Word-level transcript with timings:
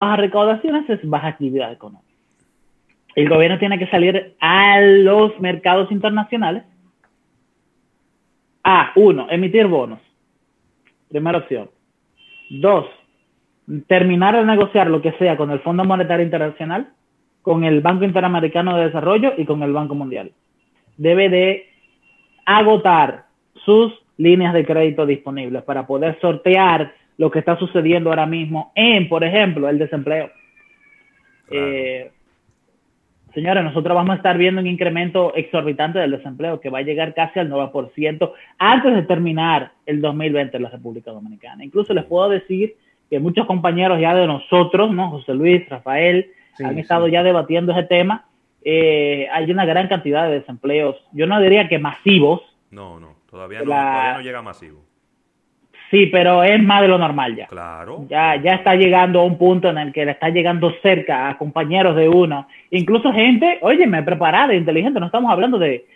bajas 0.00 0.18
recaudaciones 0.18 0.88
es 0.90 1.00
baja 1.08 1.28
actividad 1.28 1.72
económica. 1.72 2.04
El 3.14 3.28
gobierno 3.28 3.58
tiene 3.58 3.78
que 3.78 3.88
salir 3.88 4.36
a 4.40 4.80
los 4.80 5.38
mercados 5.40 5.90
internacionales 5.90 6.62
a, 8.62 8.92
uno, 8.96 9.26
emitir 9.30 9.66
bonos. 9.66 9.98
Primera 11.08 11.38
opción. 11.38 11.70
Dos, 12.50 12.86
terminar 13.86 14.36
de 14.36 14.44
negociar 14.44 14.88
lo 14.88 15.02
que 15.02 15.12
sea 15.12 15.36
con 15.36 15.50
el 15.50 15.60
Fondo 15.60 15.84
Monetario 15.84 16.24
Internacional, 16.24 16.90
con 17.42 17.64
el 17.64 17.80
Banco 17.80 18.04
Interamericano 18.04 18.76
de 18.76 18.84
Desarrollo 18.86 19.32
y 19.36 19.44
con 19.46 19.62
el 19.62 19.72
Banco 19.72 19.94
Mundial. 19.94 20.32
Debe 20.96 21.28
de 21.28 21.66
agotar 22.44 23.24
sus 23.64 23.92
líneas 24.16 24.54
de 24.54 24.66
crédito 24.66 25.06
disponibles 25.06 25.62
para 25.62 25.86
poder 25.86 26.18
sortear 26.20 26.92
lo 27.18 27.30
que 27.30 27.40
está 27.40 27.58
sucediendo 27.58 28.10
ahora 28.10 28.26
mismo 28.26 28.72
en, 28.74 29.08
por 29.08 29.24
ejemplo, 29.24 29.68
el 29.68 29.78
desempleo. 29.78 30.30
Eh, 31.50 32.10
señores, 33.34 33.64
nosotros 33.64 33.94
vamos 33.94 34.14
a 34.14 34.16
estar 34.16 34.38
viendo 34.38 34.60
un 34.60 34.66
incremento 34.68 35.34
exorbitante 35.34 35.98
del 35.98 36.12
desempleo 36.12 36.60
que 36.60 36.70
va 36.70 36.78
a 36.78 36.82
llegar 36.82 37.14
casi 37.14 37.40
al 37.40 37.50
9% 37.50 38.32
antes 38.58 38.94
de 38.94 39.02
terminar 39.02 39.72
el 39.84 40.00
2020 40.00 40.56
en 40.56 40.62
la 40.62 40.70
República 40.70 41.10
Dominicana. 41.10 41.64
Incluso 41.64 41.92
les 41.92 42.04
puedo 42.04 42.28
decir 42.28 42.76
que 43.10 43.18
muchos 43.18 43.46
compañeros 43.46 44.00
ya 44.00 44.14
de 44.14 44.26
nosotros, 44.26 44.92
¿no? 44.92 45.10
José 45.10 45.34
Luis, 45.34 45.68
Rafael, 45.68 46.30
han 46.62 46.78
estado 46.78 47.08
ya 47.08 47.22
debatiendo 47.22 47.72
ese 47.72 47.84
tema. 47.84 48.26
Eh, 48.62 49.26
hay 49.32 49.50
una 49.50 49.64
gran 49.64 49.88
cantidad 49.88 50.28
de 50.28 50.40
desempleos, 50.40 50.96
yo 51.12 51.26
no 51.26 51.40
diría 51.40 51.68
que 51.68 51.78
masivos. 51.78 52.42
No, 52.70 53.00
no, 53.00 53.16
todavía 53.30 53.60
no, 53.60 53.66
todavía 53.66 54.12
no 54.14 54.20
llega 54.20 54.42
masivo. 54.42 54.88
Sí, 55.90 56.06
pero 56.06 56.42
es 56.42 56.62
más 56.62 56.82
de 56.82 56.88
lo 56.88 56.98
normal 56.98 57.34
ya. 57.34 57.46
Claro. 57.46 58.04
Ya, 58.08 58.36
ya 58.36 58.56
está 58.56 58.74
llegando 58.74 59.20
a 59.20 59.24
un 59.24 59.38
punto 59.38 59.68
en 59.70 59.78
el 59.78 59.92
que 59.92 60.04
le 60.04 60.12
está 60.12 60.28
llegando 60.28 60.72
cerca 60.82 61.28
a 61.28 61.38
compañeros 61.38 61.96
de 61.96 62.08
uno. 62.08 62.46
Incluso 62.70 63.12
gente, 63.12 63.58
óyeme, 63.62 64.02
preparada, 64.02 64.54
inteligente. 64.54 65.00
No 65.00 65.06
estamos 65.06 65.32
hablando 65.32 65.58
de, 65.58 65.86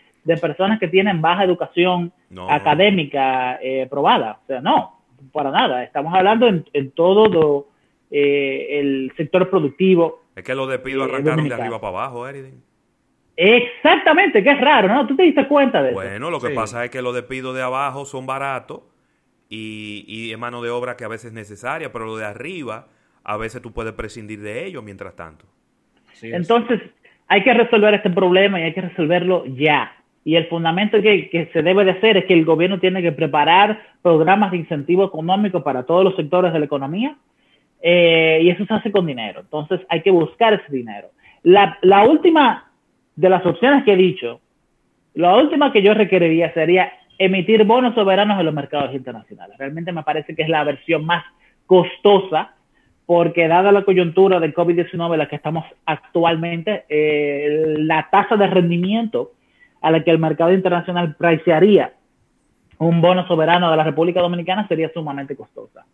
personas 0.41 0.78
que 0.78 0.89
tienen 0.89 1.20
baja 1.20 1.44
educación 1.44 2.11
académica 2.48 3.58
eh, 3.62 3.86
probada. 3.91 4.39
O 4.44 4.47
sea, 4.47 4.61
no, 4.62 4.98
para 5.30 5.50
nada. 5.50 5.84
Estamos 5.84 6.14
hablando 6.14 6.48
en, 6.48 6.91
todo 6.92 7.67
eh, 8.11 8.80
el 8.80 9.12
sector 9.17 9.50
productivo. 9.50 10.22
Es 10.34 10.42
que 10.42 10.55
los 10.55 10.70
despidos 10.70 11.06
eh, 11.06 11.12
arrancaron 11.12 11.48
de 11.48 11.55
arriba 11.55 11.80
para 11.80 11.98
abajo, 11.98 12.27
Eridin. 12.27 12.62
Exactamente, 13.36 14.42
que 14.42 14.50
es 14.50 14.61
raro, 14.61 14.89
¿no? 14.89 15.06
¿Tú 15.06 15.17
te 15.17 15.22
diste 15.22 15.47
cuenta 15.48 15.83
de 15.83 15.91
eso? 15.91 16.00
Bueno, 16.00 16.30
lo 16.30 16.39
que 16.39 16.50
pasa 16.50 16.84
es 16.84 16.91
que 16.91 17.02
los 17.02 17.14
despidos 17.14 17.55
de 17.55 17.62
abajo 17.62 18.05
son 18.05 18.27
baratos 18.27 18.83
y, 19.55 20.05
y 20.08 20.33
es 20.33 20.39
mano 20.39 20.62
de 20.62 20.70
obra 20.70 20.97
que 20.97 21.05
a 21.05 21.08
veces 21.08 21.27
es 21.27 21.33
necesaria, 21.34 21.92
pero 21.92 22.06
lo 22.06 22.17
de 22.17 22.25
arriba 22.25 22.86
a 23.22 23.36
veces 23.36 23.61
tú 23.61 23.72
puedes 23.72 23.92
prescindir 23.92 24.41
de 24.41 24.67
ello 24.67 24.81
mientras 24.81 25.14
tanto. 25.14 25.45
Entonces, 26.22 26.81
hay 27.28 27.42
que 27.42 27.53
resolver 27.53 27.92
este 27.95 28.08
problema 28.08 28.58
y 28.61 28.62
hay 28.62 28.73
que 28.73 28.80
resolverlo 28.80 29.45
ya. 29.47 29.92
Y 30.25 30.36
el 30.36 30.47
fundamento 30.47 31.03
que, 31.03 31.28
que, 31.28 31.50
se 31.53 31.62
debe 31.62 31.84
de 31.84 31.91
hacer 31.92 32.17
es 32.17 32.25
que 32.25 32.33
el 32.33 32.45
gobierno 32.47 32.78
tiene 32.78 33.03
que 33.03 33.12
preparar 33.12 33.78
programas 34.00 34.53
de 34.53 34.58
incentivo 34.58 35.05
económico 35.05 35.62
para 35.62 35.83
todos 35.83 36.05
los 36.05 36.17
sectores 36.17 36.53
de 36.53 36.58
la 36.58 36.64
economía 36.64 37.17
eh, 37.83 38.41
y 38.42 38.50
eso 38.50 38.64
se 38.64 38.73
hace 38.73 38.91
con 38.91 39.06
dinero. 39.06 39.41
Entonces, 39.41 39.80
hay 39.91 40.00
que 40.00 40.11
buscar 40.11 40.55
ese 40.55 40.73
dinero. 40.73 41.08
La, 41.42 41.78
la 41.83 42.05
última 42.05 42.70
de 43.17 43.28
las 43.28 43.45
opciones 43.45 43.84
que 43.84 43.92
he 43.92 43.97
dicho, 43.97 44.41
la 45.14 45.36
última 45.36 45.73
que 45.73 45.83
yo 45.83 45.92
requeriría 45.92 46.55
sería 46.55 46.91
emitir 47.25 47.65
bonos 47.65 47.95
soberanos 47.95 48.39
en 48.39 48.47
los 48.47 48.55
mercados 48.55 48.95
internacionales. 48.95 49.56
Realmente 49.59 49.92
me 49.92 50.03
parece 50.03 50.34
que 50.34 50.42
es 50.42 50.48
la 50.48 50.65
versión 50.65 51.05
más 51.06 51.25
costosa 51.67 52.55
porque 53.06 53.47
dada 53.47 53.73
la 53.73 53.84
coyuntura 53.84 54.41
del 54.41 54.55
COVID-19 54.55 55.12
en 55.12 55.19
la 55.19 55.29
que 55.29 55.37
estamos 55.37 55.64
actualmente, 55.87 56.84
eh, 56.89 57.77
la 57.79 58.09
tasa 58.11 58.37
de 58.37 58.47
rendimiento 58.47 59.33
a 59.81 59.91
la 59.91 60.03
que 60.03 60.11
el 60.11 60.19
mercado 60.19 60.53
internacional 60.53 61.14
pricearía 61.17 61.92
un 62.79 63.01
bono 63.01 63.27
soberano 63.29 63.70
de 63.70 63.77
la 63.77 63.85
República 63.85 64.20
Dominicana 64.20 64.67
sería 64.67 64.91
sumamente 64.92 65.36
costosa. 65.36 65.85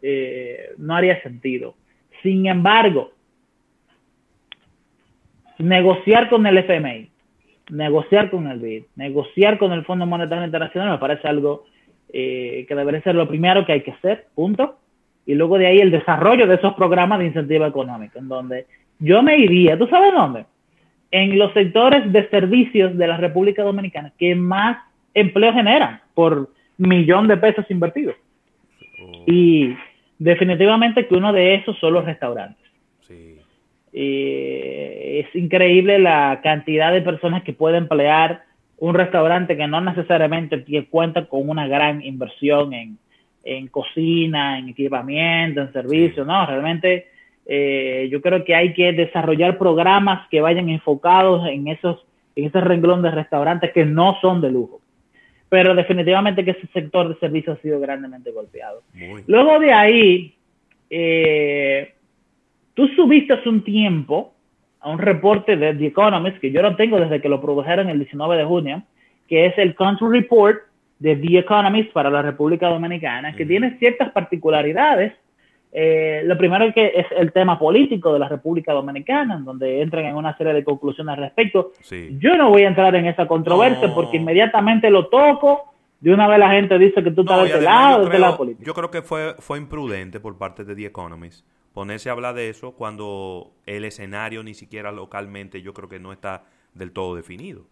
Eh, 0.00 0.70
no 0.78 0.96
haría 0.96 1.22
sentido. 1.22 1.74
Sin 2.22 2.46
embargo, 2.46 3.12
negociar 5.58 6.28
con 6.28 6.44
el 6.46 6.58
FMI 6.58 7.11
negociar 7.72 8.30
con 8.30 8.46
el 8.48 8.58
BID, 8.58 8.84
negociar 8.96 9.58
con 9.58 9.72
el 9.72 9.84
Fondo 9.84 10.04
Monetario 10.04 10.44
Internacional 10.44 10.90
me 10.90 10.98
parece 10.98 11.26
algo 11.26 11.64
eh, 12.12 12.66
que 12.68 12.74
debería 12.74 13.00
ser 13.00 13.14
lo 13.14 13.26
primero 13.26 13.64
que 13.64 13.72
hay 13.72 13.80
que 13.80 13.92
hacer, 13.92 14.26
punto. 14.34 14.78
Y 15.24 15.34
luego 15.34 15.56
de 15.56 15.66
ahí 15.66 15.78
el 15.78 15.90
desarrollo 15.90 16.46
de 16.46 16.56
esos 16.56 16.74
programas 16.74 17.18
de 17.18 17.26
incentivo 17.26 17.64
económico, 17.64 18.18
en 18.18 18.28
donde 18.28 18.66
yo 18.98 19.22
me 19.22 19.38
iría, 19.38 19.78
¿tú 19.78 19.86
sabes 19.86 20.12
dónde? 20.12 20.44
En 21.10 21.38
los 21.38 21.52
sectores 21.54 22.12
de 22.12 22.28
servicios 22.28 22.96
de 22.96 23.06
la 23.06 23.16
República 23.16 23.62
Dominicana 23.62 24.12
que 24.18 24.34
más 24.34 24.78
empleo 25.14 25.52
generan 25.54 26.00
por 26.14 26.50
millón 26.76 27.26
de 27.28 27.38
pesos 27.38 27.64
invertidos. 27.70 28.16
Oh. 29.02 29.24
Y 29.26 29.74
definitivamente 30.18 31.06
que 31.06 31.14
uno 31.14 31.32
de 31.32 31.54
esos 31.54 31.78
son 31.78 31.94
los 31.94 32.04
restaurantes. 32.04 32.61
Y 33.92 35.20
es 35.20 35.34
increíble 35.34 35.98
la 35.98 36.40
cantidad 36.42 36.92
de 36.92 37.02
personas 37.02 37.42
que 37.42 37.52
puede 37.52 37.76
emplear 37.76 38.44
un 38.78 38.94
restaurante 38.94 39.56
que 39.56 39.66
no 39.68 39.80
necesariamente 39.80 40.64
cuenta 40.90 41.26
con 41.26 41.48
una 41.48 41.68
gran 41.68 42.02
inversión 42.02 42.72
en, 42.72 42.98
en 43.44 43.68
cocina, 43.68 44.58
en 44.58 44.70
equipamiento, 44.70 45.60
en 45.60 45.72
servicios, 45.72 46.26
no, 46.26 46.46
realmente 46.46 47.06
eh, 47.46 48.08
yo 48.10 48.20
creo 48.20 48.44
que 48.44 48.54
hay 48.54 48.72
que 48.72 48.92
desarrollar 48.92 49.58
programas 49.58 50.28
que 50.28 50.40
vayan 50.40 50.68
enfocados 50.68 51.46
en 51.48 51.68
esos 51.68 52.04
en 52.34 52.46
ese 52.46 52.60
renglón 52.60 53.02
de 53.02 53.10
restaurantes 53.10 53.72
que 53.72 53.84
no 53.84 54.16
son 54.20 54.40
de 54.40 54.50
lujo. 54.50 54.80
Pero 55.50 55.74
definitivamente 55.74 56.44
que 56.44 56.52
ese 56.52 56.66
sector 56.68 57.08
de 57.08 57.20
servicios 57.20 57.58
ha 57.58 57.62
sido 57.62 57.78
grandemente 57.78 58.30
golpeado. 58.30 58.82
Luego 59.26 59.60
de 59.60 59.72
ahí, 59.72 60.34
eh, 60.88 61.92
Tú 62.74 62.88
subiste 62.88 63.34
hace 63.34 63.48
un 63.48 63.62
tiempo 63.62 64.32
a 64.80 64.90
un 64.90 64.98
reporte 64.98 65.56
de 65.56 65.74
The 65.74 65.86
Economist, 65.86 66.38
que 66.38 66.50
yo 66.50 66.62
lo 66.62 66.74
tengo 66.76 66.98
desde 66.98 67.20
que 67.20 67.28
lo 67.28 67.40
produjeron 67.40 67.88
el 67.88 67.98
19 67.98 68.36
de 68.36 68.44
junio, 68.44 68.82
que 69.28 69.46
es 69.46 69.58
el 69.58 69.74
Country 69.74 70.08
Report 70.08 70.58
de 70.98 71.16
The 71.16 71.38
Economist 71.38 71.92
para 71.92 72.10
la 72.10 72.22
República 72.22 72.68
Dominicana, 72.68 73.34
que 73.34 73.46
tiene 73.46 73.78
ciertas 73.78 74.10
particularidades. 74.10 75.12
Eh, 75.74 76.22
lo 76.24 76.36
primero 76.36 76.64
es 76.64 76.74
que 76.74 76.92
es 76.94 77.06
el 77.16 77.32
tema 77.32 77.58
político 77.58 78.12
de 78.12 78.18
la 78.18 78.28
República 78.28 78.72
Dominicana, 78.72 79.36
en 79.36 79.44
donde 79.44 79.80
entran 79.80 80.04
en 80.06 80.16
una 80.16 80.36
serie 80.36 80.52
de 80.52 80.64
conclusiones 80.64 81.14
al 81.14 81.24
respecto. 81.24 81.72
Yo 82.18 82.36
no 82.36 82.50
voy 82.50 82.62
a 82.62 82.68
entrar 82.68 82.94
en 82.94 83.06
esa 83.06 83.26
controversia 83.26 83.94
porque 83.94 84.16
inmediatamente 84.16 84.90
lo 84.90 85.08
toco. 85.08 85.68
De 86.00 86.12
una 86.12 86.26
vez 86.26 86.40
la 86.40 86.50
gente 86.50 86.76
dice 86.78 87.02
que 87.02 87.12
tú 87.12 87.20
estás 87.20 87.44
de 87.44 87.48
este 87.50 87.60
lado, 87.62 88.08
de 88.08 88.18
lado 88.18 88.36
político. 88.36 88.64
Yo 88.66 88.74
creo 88.74 88.90
que 88.90 89.02
fue, 89.02 89.34
fue 89.38 89.58
imprudente 89.58 90.18
por 90.18 90.36
parte 90.36 90.64
de 90.64 90.74
The 90.74 90.86
Economist 90.86 91.46
ponerse 91.74 92.08
a 92.08 92.12
hablar 92.12 92.34
de 92.34 92.48
eso 92.48 92.72
cuando 92.72 93.52
el 93.66 93.84
escenario 93.84 94.42
ni 94.42 94.54
siquiera 94.54 94.92
localmente 94.92 95.62
yo 95.62 95.72
creo 95.72 95.88
que 95.88 95.98
no 95.98 96.12
está 96.12 96.44
del 96.74 96.92
todo 96.92 97.14
definido. 97.14 97.62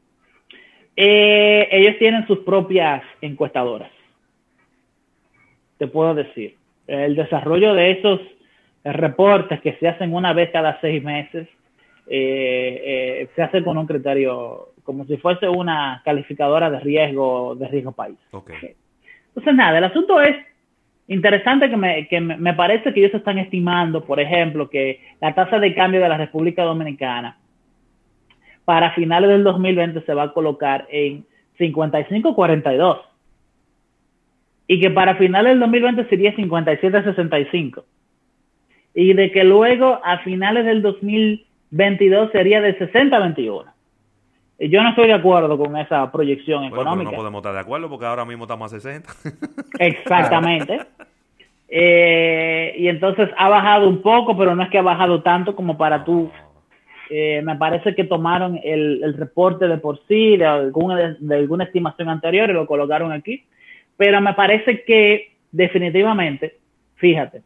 Eh, 0.96 1.68
ellos 1.70 1.96
tienen 1.98 2.26
sus 2.26 2.40
propias 2.40 3.02
encuestadoras, 3.20 3.90
te 5.78 5.86
puedo 5.86 6.14
decir. 6.14 6.56
El 6.86 7.14
desarrollo 7.14 7.74
de 7.74 7.92
esos 7.92 8.20
reportes 8.84 9.60
que 9.60 9.74
se 9.74 9.88
hacen 9.88 10.12
una 10.12 10.32
vez 10.32 10.50
cada 10.50 10.80
seis 10.80 11.02
meses 11.02 11.46
eh, 12.06 12.82
eh, 12.84 13.28
se 13.36 13.42
hace 13.42 13.62
con 13.62 13.78
un 13.78 13.86
criterio 13.86 14.70
como 14.82 15.04
si 15.04 15.16
fuese 15.18 15.48
una 15.48 16.02
calificadora 16.04 16.68
de 16.68 16.80
riesgo 16.80 17.54
de 17.54 17.68
riesgo 17.68 17.92
país. 17.92 18.18
Entonces 18.32 19.54
nada, 19.54 19.78
el 19.78 19.84
asunto 19.84 20.20
es 20.20 20.36
Interesante 21.10 21.68
que, 21.68 21.76
me, 21.76 22.06
que 22.06 22.20
me 22.20 22.54
parece 22.54 22.94
que 22.94 23.00
ellos 23.00 23.14
están 23.14 23.36
estimando, 23.38 24.04
por 24.04 24.20
ejemplo, 24.20 24.70
que 24.70 25.00
la 25.20 25.34
tasa 25.34 25.58
de 25.58 25.74
cambio 25.74 26.00
de 26.00 26.08
la 26.08 26.16
República 26.16 26.62
Dominicana 26.62 27.36
para 28.64 28.92
finales 28.92 29.28
del 29.28 29.42
2020 29.42 30.02
se 30.02 30.14
va 30.14 30.22
a 30.22 30.32
colocar 30.32 30.86
en 30.88 31.26
55.42 31.58 33.00
y 34.68 34.80
que 34.80 34.90
para 34.90 35.16
finales 35.16 35.50
del 35.50 35.58
2020 35.58 36.08
sería 36.08 36.32
57.65 36.36 37.82
y 38.94 39.12
de 39.12 39.32
que 39.32 39.42
luego 39.42 39.98
a 40.04 40.18
finales 40.18 40.64
del 40.64 40.80
2022 40.80 42.30
sería 42.30 42.60
de 42.60 42.78
60.21. 42.78 43.64
Yo 44.68 44.82
no 44.82 44.90
estoy 44.90 45.06
de 45.06 45.14
acuerdo 45.14 45.56
con 45.56 45.74
esa 45.78 46.12
proyección 46.12 46.64
económica. 46.64 47.10
no 47.10 47.16
podemos 47.16 47.38
estar 47.38 47.54
de 47.54 47.60
acuerdo 47.60 47.88
porque 47.88 48.04
ahora 48.04 48.26
mismo 48.26 48.44
estamos 48.44 48.70
a 48.70 48.78
60. 48.78 49.10
Exactamente. 49.78 50.80
Eh, 51.66 52.74
y 52.76 52.88
entonces 52.88 53.30
ha 53.38 53.48
bajado 53.48 53.88
un 53.88 54.02
poco, 54.02 54.36
pero 54.36 54.54
no 54.54 54.62
es 54.62 54.68
que 54.68 54.76
ha 54.76 54.82
bajado 54.82 55.22
tanto 55.22 55.56
como 55.56 55.78
para 55.78 56.04
tú. 56.04 56.30
Eh, 57.08 57.40
me 57.42 57.56
parece 57.56 57.94
que 57.94 58.04
tomaron 58.04 58.60
el, 58.62 59.14
reporte 59.16 59.66
de 59.66 59.78
por 59.78 59.98
sí, 60.06 60.36
de 60.36 60.44
alguna, 60.44 61.16
de 61.18 61.36
alguna 61.36 61.64
estimación 61.64 62.10
anterior 62.10 62.50
y 62.50 62.52
lo 62.52 62.66
colocaron 62.66 63.12
aquí. 63.12 63.44
Pero 63.96 64.20
me 64.20 64.34
parece 64.34 64.84
que 64.84 65.32
definitivamente, 65.52 66.56
fíjate, 66.96 67.42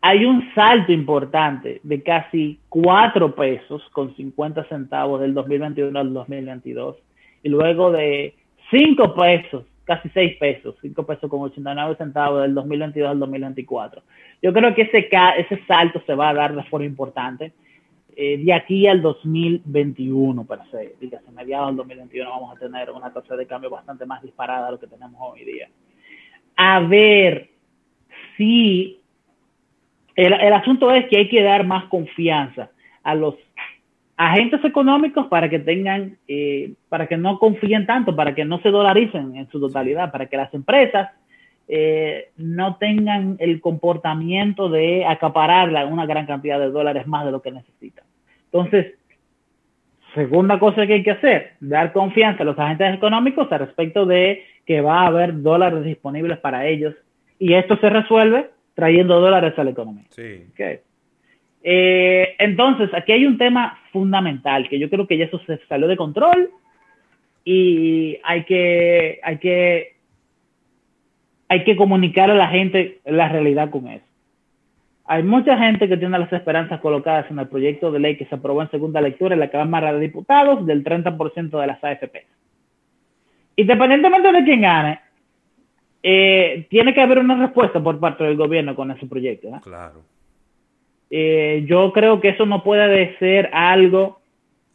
hay 0.00 0.24
un 0.24 0.48
salto 0.54 0.92
importante 0.92 1.80
de 1.82 2.02
casi 2.02 2.58
4 2.68 3.34
pesos 3.34 3.82
con 3.92 4.14
50 4.14 4.64
centavos 4.68 5.20
del 5.20 5.34
2021 5.34 5.98
al 5.98 6.14
2022 6.14 6.96
y 7.42 7.48
luego 7.48 7.90
de 7.90 8.34
5 8.70 9.14
pesos, 9.14 9.64
casi 9.84 10.08
6 10.10 10.36
pesos, 10.38 10.76
5 10.82 11.04
pesos 11.04 11.28
con 11.28 11.40
89 11.40 11.96
centavos 11.96 12.42
del 12.42 12.54
2022 12.54 13.10
al 13.10 13.18
2024. 13.18 14.02
Yo 14.42 14.52
creo 14.52 14.74
que 14.74 14.82
ese, 14.82 15.08
ese 15.38 15.64
salto 15.66 16.00
se 16.06 16.14
va 16.14 16.28
a 16.28 16.34
dar 16.34 16.54
de 16.54 16.62
forma 16.64 16.86
importante 16.86 17.52
eh, 18.14 18.38
de 18.38 18.52
aquí 18.52 18.86
al 18.86 19.02
2021, 19.02 20.44
per 20.44 20.60
se. 20.70 20.94
Dígase, 21.00 21.30
mediados 21.32 21.68
del 21.68 21.76
2021 21.76 22.30
vamos 22.30 22.56
a 22.56 22.58
tener 22.58 22.90
una 22.90 23.12
tasa 23.12 23.36
de 23.36 23.46
cambio 23.46 23.70
bastante 23.70 24.06
más 24.06 24.22
disparada 24.22 24.68
a 24.68 24.70
lo 24.72 24.78
que 24.78 24.86
tenemos 24.86 25.20
hoy 25.20 25.44
día. 25.44 25.68
A 26.56 26.80
ver 26.80 27.50
si 28.36 28.97
el, 30.18 30.52
asunto 30.52 30.90
es 30.92 31.06
que 31.06 31.18
hay 31.18 31.28
que 31.28 31.42
dar 31.42 31.64
más 31.64 31.84
confianza 31.84 32.70
a 33.04 33.14
los 33.14 33.36
agentes 34.16 34.64
económicos 34.64 35.28
para 35.28 35.48
que 35.48 35.60
tengan, 35.60 36.18
eh, 36.26 36.72
para 36.88 37.06
que 37.06 37.16
no 37.16 37.38
confíen 37.38 37.86
tanto, 37.86 38.16
para 38.16 38.34
que 38.34 38.44
no 38.44 38.58
se 38.58 38.70
dolaricen 38.70 39.36
en 39.36 39.48
su 39.48 39.60
totalidad, 39.60 40.10
para 40.10 40.26
que 40.26 40.36
las 40.36 40.52
empresas 40.52 41.10
eh, 41.68 42.30
no 42.36 42.76
tengan 42.76 43.36
el 43.38 43.60
comportamiento 43.60 44.68
de 44.68 45.06
acaparar 45.06 45.86
una 45.86 46.04
gran 46.04 46.26
cantidad 46.26 46.58
de 46.58 46.70
dólares 46.70 47.06
más 47.06 47.24
de 47.24 47.30
lo 47.30 47.40
que 47.40 47.52
necesitan. 47.52 48.04
Entonces, 48.46 48.94
segunda 50.14 50.58
cosa 50.58 50.84
que 50.88 50.94
hay 50.94 51.02
que 51.04 51.12
hacer, 51.12 51.52
dar 51.60 51.92
confianza 51.92 52.42
a 52.42 52.46
los 52.46 52.58
agentes 52.58 52.92
económicos 52.92 53.46
al 53.52 53.60
respecto 53.60 54.04
de 54.04 54.42
que 54.66 54.80
va 54.80 55.02
a 55.02 55.06
haber 55.06 55.42
dólares 55.42 55.84
disponibles 55.84 56.38
para 56.38 56.66
ellos 56.66 56.92
y 57.38 57.54
esto 57.54 57.76
se 57.76 57.88
resuelve 57.88 58.50
trayendo 58.78 59.20
dólares 59.20 59.58
a 59.58 59.64
la 59.64 59.70
economía. 59.70 60.04
Sí. 60.10 60.46
Eh, 61.64 62.36
entonces, 62.38 62.94
aquí 62.94 63.10
hay 63.10 63.26
un 63.26 63.36
tema 63.36 63.76
fundamental 63.90 64.68
que 64.68 64.78
yo 64.78 64.88
creo 64.88 65.08
que 65.08 65.18
ya 65.18 65.24
eso 65.24 65.40
se 65.40 65.58
salió 65.68 65.88
de 65.88 65.96
control 65.96 66.50
y 67.44 68.18
hay 68.22 68.44
que, 68.44 69.18
hay 69.24 69.38
que, 69.38 69.96
hay 71.48 71.64
que 71.64 71.74
comunicar 71.74 72.30
a 72.30 72.36
la 72.36 72.46
gente 72.50 73.00
la 73.04 73.28
realidad 73.28 73.68
con 73.68 73.88
eso. 73.88 74.06
Hay 75.06 75.24
mucha 75.24 75.58
gente 75.58 75.88
que 75.88 75.96
tiene 75.96 76.16
las 76.16 76.32
esperanzas 76.32 76.80
colocadas 76.80 77.28
en 77.32 77.40
el 77.40 77.48
proyecto 77.48 77.90
de 77.90 77.98
ley 77.98 78.16
que 78.16 78.26
se 78.26 78.36
aprobó 78.36 78.62
en 78.62 78.70
segunda 78.70 79.00
lectura 79.00 79.34
en 79.34 79.40
la 79.40 79.50
Cámara 79.50 79.92
de 79.92 79.98
Diputados 79.98 80.64
del 80.66 80.84
30% 80.84 81.60
de 81.60 81.66
las 81.66 81.82
AFP. 81.82 82.26
Independientemente 83.56 84.30
de 84.30 84.44
quién 84.44 84.60
gane, 84.60 85.00
eh, 86.02 86.66
tiene 86.70 86.94
que 86.94 87.00
haber 87.00 87.18
una 87.18 87.36
respuesta 87.36 87.82
por 87.82 87.98
parte 87.98 88.24
del 88.24 88.36
gobierno 88.36 88.74
con 88.74 88.90
ese 88.90 89.06
proyecto. 89.06 89.48
Claro. 89.62 90.02
Eh, 91.10 91.64
yo 91.66 91.92
creo 91.92 92.20
que 92.20 92.30
eso 92.30 92.46
no 92.46 92.62
puede 92.62 93.16
ser 93.18 93.50
algo 93.52 94.20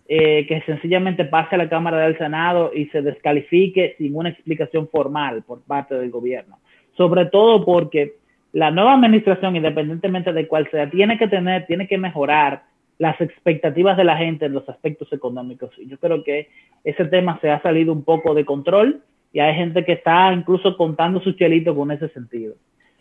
eh, 0.07 0.45
que 0.47 0.61
sencillamente 0.61 1.25
pase 1.25 1.55
a 1.55 1.59
la 1.59 1.69
Cámara 1.69 1.99
del 1.99 2.17
Senado 2.17 2.71
y 2.73 2.87
se 2.87 3.01
descalifique 3.01 3.95
sin 3.97 4.15
una 4.15 4.29
explicación 4.29 4.87
formal 4.89 5.43
por 5.43 5.61
parte 5.61 5.95
del 5.95 6.09
gobierno. 6.09 6.59
Sobre 6.97 7.27
todo 7.27 7.63
porque 7.63 8.15
la 8.51 8.71
nueva 8.71 8.93
administración, 8.93 9.55
independientemente 9.55 10.33
de 10.33 10.47
cuál 10.47 10.69
sea, 10.71 10.89
tiene 10.89 11.17
que 11.17 11.27
tener, 11.27 11.65
tiene 11.67 11.87
que 11.87 11.97
mejorar 11.97 12.63
las 12.99 13.19
expectativas 13.21 13.97
de 13.97 14.03
la 14.03 14.17
gente 14.17 14.45
en 14.45 14.53
los 14.53 14.67
aspectos 14.69 15.11
económicos. 15.13 15.71
Y 15.77 15.87
yo 15.87 15.97
creo 15.97 16.23
que 16.23 16.49
ese 16.83 17.05
tema 17.05 17.39
se 17.41 17.49
ha 17.49 17.61
salido 17.61 17.93
un 17.93 18.03
poco 18.03 18.33
de 18.33 18.45
control 18.45 19.01
y 19.33 19.39
hay 19.39 19.55
gente 19.55 19.83
que 19.83 19.93
está 19.93 20.31
incluso 20.31 20.77
contando 20.77 21.19
su 21.19 21.33
chelito 21.33 21.75
con 21.75 21.91
ese 21.91 22.07
sentido. 22.09 22.53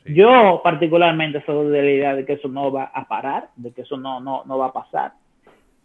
Yo 0.06 0.60
particularmente 0.64 1.44
soy 1.44 1.70
de 1.70 1.82
la 1.82 1.90
idea 1.90 2.14
de 2.14 2.24
que 2.24 2.32
eso 2.32 2.48
no 2.48 2.72
va 2.72 2.90
a 2.92 3.06
parar, 3.06 3.50
de 3.54 3.70
que 3.70 3.82
eso 3.82 3.96
no, 3.96 4.18
no, 4.18 4.42
no 4.44 4.58
va 4.58 4.66
a 4.66 4.72
pasar, 4.72 5.12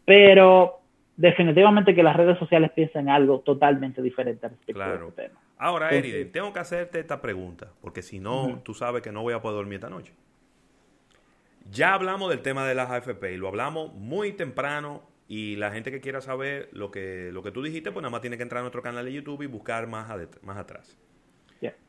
pero 0.06 0.80
definitivamente 1.18 1.94
que 1.94 2.02
las 2.02 2.16
redes 2.16 2.40
sociales 2.40 2.72
piensen 2.72 3.10
algo 3.10 3.42
totalmente 3.42 4.02
diferente 4.02 4.48
respecto 4.48 4.82
a 4.82 4.94
este 4.94 5.24
tema. 5.24 5.40
Ahora, 5.60 5.90
Eri, 5.92 6.26
tengo 6.26 6.54
que 6.54 6.60
hacerte 6.60 7.00
esta 7.00 7.22
pregunta, 7.22 7.68
porque 7.82 8.02
si 8.02 8.20
no, 8.20 8.62
tú 8.64 8.74
sabes 8.74 9.02
que 9.02 9.12
no 9.12 9.22
voy 9.22 9.34
a 9.34 9.42
poder 9.42 9.58
dormir 9.58 9.76
esta 9.76 9.90
noche. 9.90 10.14
Ya 11.70 11.94
hablamos 11.94 12.30
del 12.30 12.42
tema 12.42 12.66
de 12.66 12.74
las 12.74 12.90
AFP 12.90 13.34
y 13.34 13.38
lo 13.38 13.50
hablamos 13.50 13.94
muy 13.94 14.32
temprano 14.32 15.02
y 15.28 15.58
la 15.58 15.72
gente 15.72 15.92
que 15.92 16.00
quiera 16.00 16.22
saber 16.22 16.70
lo 16.72 16.90
que, 16.90 17.30
lo 17.34 17.44
que 17.44 17.52
tú 17.52 17.62
dijiste, 17.62 17.92
pues 17.92 18.02
nada 18.02 18.12
más 18.12 18.22
tiene 18.22 18.38
que 18.38 18.44
entrar 18.44 18.60
a 18.60 18.64
nuestro 18.64 18.82
canal 18.82 19.06
de 19.06 19.14
YouTube 19.14 19.42
y 19.42 19.48
buscar 19.48 19.88
más, 19.88 20.10
más 20.42 20.58
atrás. 20.58 20.98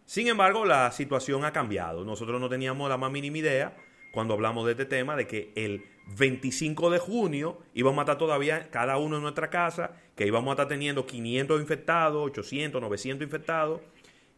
Sin 0.05 0.27
embargo, 0.27 0.65
la 0.65 0.91
situación 0.91 1.45
ha 1.45 1.53
cambiado. 1.53 2.03
Nosotros 2.03 2.41
no 2.41 2.49
teníamos 2.49 2.89
la 2.89 2.97
más 2.97 3.13
mínima 3.13 3.39
idea 3.39 3.77
cuando 4.11 4.33
hablamos 4.33 4.65
de 4.65 4.73
este 4.73 4.87
tema 4.87 5.17
de 5.17 5.27
que 5.27 5.53
el 5.55 5.85
25 6.19 6.89
de 6.89 6.99
junio 6.99 7.59
íbamos 7.75 7.99
a 7.99 8.03
estar 8.03 8.17
todavía 8.17 8.71
cada 8.71 8.97
uno 8.97 9.17
en 9.17 9.23
nuestra 9.23 9.51
casa, 9.51 9.93
que 10.17 10.27
íbamos 10.27 10.49
a 10.49 10.53
estar 10.53 10.69
teniendo 10.69 11.07
500 11.07 11.61
infectados, 11.61 12.25
800, 12.25 12.81
900 12.81 13.27
infectados, 13.27 13.83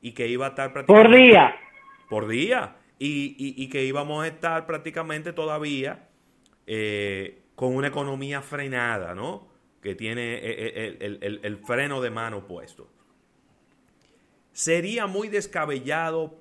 y 0.02 0.10
que 0.10 0.26
iba 0.26 0.46
a 0.46 0.48
estar 0.50 0.72
prácticamente... 0.72 1.08
Por 1.08 1.16
día. 1.16 1.54
Por 2.08 2.26
día. 2.26 2.76
Y, 2.98 3.68
que 3.68 3.84
íbamos 3.84 4.24
a 4.24 4.26
estar 4.26 4.66
prácticamente 4.66 5.32
todavía 5.32 6.08
eh, 6.66 7.39
con 7.60 7.76
una 7.76 7.88
economía 7.88 8.40
frenada, 8.40 9.14
¿no? 9.14 9.46
Que 9.82 9.94
tiene 9.94 10.36
eh, 10.36 10.96
eh, 10.98 11.40
el 11.42 11.58
freno 11.58 12.00
de 12.00 12.08
mano 12.08 12.46
puesto. 12.46 12.88
Sería 14.50 15.06
muy 15.06 15.28
descabellado 15.28 16.40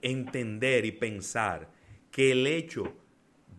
entender 0.00 0.84
y 0.84 0.92
pensar 0.92 1.66
que 2.12 2.30
el 2.30 2.46
hecho 2.46 2.92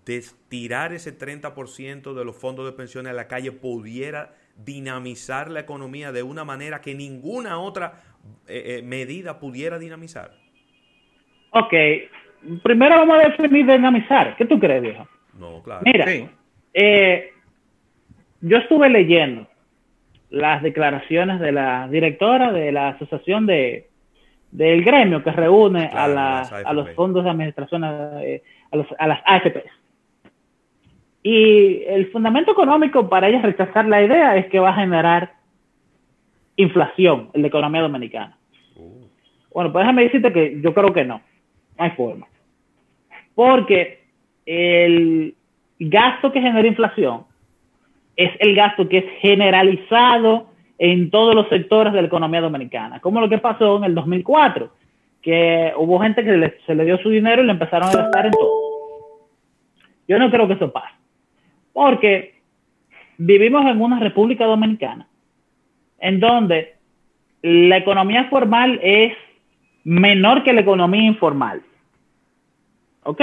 de 0.05 0.23
tirar 0.47 0.93
ese 0.93 1.11
30% 1.11 2.13
de 2.13 2.23
los 2.23 2.37
fondos 2.37 2.65
de 2.65 2.71
pensiones 2.71 3.09
a 3.09 3.13
la 3.13 3.27
calle 3.27 3.51
pudiera 3.51 4.33
dinamizar 4.55 5.51
la 5.51 5.59
economía 5.59 6.13
de 6.13 6.23
una 6.23 6.45
manera 6.45 6.79
que 6.79 6.95
ninguna 6.95 7.59
otra 7.59 7.95
eh, 8.47 8.77
eh, 8.77 8.81
medida 8.81 9.41
pudiera 9.41 9.77
dinamizar? 9.77 10.31
Ok, 11.49 11.73
primero 12.63 12.95
vamos 12.95 13.17
a 13.19 13.27
definir 13.27 13.65
dinamizar. 13.65 14.37
¿Qué 14.37 14.45
tú 14.45 14.57
crees, 14.57 14.81
viejo? 14.81 15.05
No, 15.39 15.63
claro. 15.63 15.81
Mira, 15.85 16.05
eh, 16.73 17.31
yo 18.41 18.57
estuve 18.57 18.89
leyendo 18.89 19.47
las 20.29 20.61
declaraciones 20.61 21.39
de 21.39 21.51
la 21.51 21.87
directora 21.87 22.51
de 22.51 22.71
la 22.71 22.89
asociación 22.89 23.45
de 23.45 23.87
del 24.51 24.83
gremio 24.83 25.23
que 25.23 25.31
reúne 25.31 25.89
a, 25.93 26.41
a 26.41 26.73
los 26.73 26.89
fondos 26.91 27.23
de 27.23 27.29
administración, 27.29 27.83
a, 27.83 28.19
a 28.71 29.07
las 29.07 29.19
AFPs. 29.25 29.71
Y 31.21 31.83
el 31.83 32.11
fundamento 32.11 32.51
económico 32.51 33.09
para 33.09 33.27
ellas 33.27 33.43
rechazar 33.43 33.85
la 33.85 34.01
idea 34.01 34.37
es 34.37 34.47
que 34.47 34.59
va 34.59 34.71
a 34.71 34.75
generar 34.75 35.33
inflación 36.55 37.29
en 37.33 37.41
la 37.41 37.47
economía 37.47 37.81
dominicana. 37.81 38.37
Uh. 38.75 39.05
Bueno, 39.53 39.71
pues 39.71 39.83
déjame 39.83 40.03
decirte 40.03 40.33
que 40.33 40.59
yo 40.61 40.73
creo 40.73 40.93
que 40.93 41.05
no. 41.05 41.21
No 41.77 41.83
hay 41.83 41.91
forma. 41.91 42.27
Porque 43.35 43.98
el 44.51 45.35
gasto 45.77 46.31
que 46.31 46.41
genera 46.41 46.67
inflación 46.67 47.25
es 48.15 48.31
el 48.39 48.55
gasto 48.55 48.89
que 48.89 48.97
es 48.97 49.05
generalizado 49.21 50.47
en 50.79 51.11
todos 51.11 51.35
los 51.35 51.47
sectores 51.49 51.93
de 51.93 52.01
la 52.01 52.07
economía 52.07 52.41
dominicana. 52.41 52.99
Como 52.99 53.21
lo 53.21 53.29
que 53.29 53.37
pasó 53.37 53.77
en 53.77 53.83
el 53.83 53.93
2004, 53.93 54.71
que 55.21 55.71
hubo 55.77 55.99
gente 55.99 56.23
que 56.23 56.55
se 56.65 56.73
le 56.73 56.85
dio 56.85 56.97
su 56.97 57.09
dinero 57.09 57.43
y 57.43 57.45
le 57.45 57.51
empezaron 57.51 57.89
a 57.89 57.93
gastar 57.93 58.25
en 58.25 58.31
todo. 58.31 59.29
Yo 60.07 60.17
no 60.17 60.31
creo 60.31 60.47
que 60.47 60.55
eso 60.55 60.71
pase. 60.71 60.95
Porque 61.71 62.41
vivimos 63.19 63.63
en 63.67 63.79
una 63.79 63.99
República 63.99 64.45
Dominicana 64.45 65.07
en 65.99 66.19
donde 66.19 66.73
la 67.43 67.77
economía 67.77 68.25
formal 68.31 68.79
es 68.81 69.13
menor 69.83 70.43
que 70.43 70.53
la 70.53 70.61
economía 70.61 71.03
informal. 71.03 71.61
¿Ok? 73.03 73.21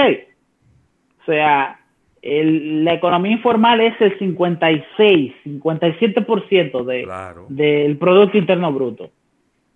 O 1.27 1.31
sea, 1.31 1.77
la 2.23 2.93
economía 2.93 3.33
informal 3.33 3.81
es 3.81 3.99
el 3.99 4.17
56, 4.17 5.33
57% 5.45 6.85
de, 6.85 7.07
del 7.49 7.97
Producto 7.97 8.37
Interno 8.37 8.71
Bruto. 8.71 9.09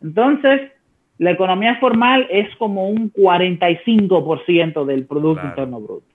Entonces, 0.02 0.72
la 1.18 1.32
economía 1.32 1.76
formal 1.76 2.26
es 2.30 2.56
como 2.56 2.88
un 2.88 3.12
45% 3.12 4.86
del 4.86 5.06
Producto 5.06 5.46
Interno 5.46 5.82
Bruto. 5.82 6.06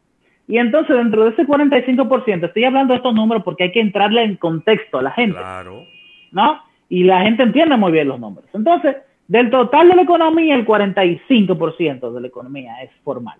Y 0.48 0.56
entonces, 0.56 0.96
dentro 0.96 1.24
de 1.24 1.30
ese 1.30 1.46
45%, 1.46 2.46
estoy 2.46 2.64
hablando 2.64 2.94
de 2.94 2.98
estos 2.98 3.14
números 3.14 3.44
porque 3.44 3.64
hay 3.64 3.72
que 3.72 3.80
entrarle 3.80 4.22
en 4.22 4.36
contexto 4.36 4.98
a 4.98 5.02
la 5.02 5.10
gente. 5.10 5.36
Claro. 5.36 5.84
¿No? 6.32 6.60
Y 6.88 7.04
la 7.04 7.20
gente 7.24 7.42
entiende 7.42 7.76
muy 7.76 7.92
bien 7.92 8.08
los 8.08 8.18
números. 8.18 8.48
Entonces, 8.54 8.96
del 9.28 9.50
total 9.50 9.90
de 9.90 9.96
la 9.96 10.02
economía, 10.02 10.54
el 10.54 10.64
45% 10.64 12.10
de 12.10 12.20
la 12.22 12.26
economía 12.26 12.82
es 12.82 12.90
formal. 13.04 13.38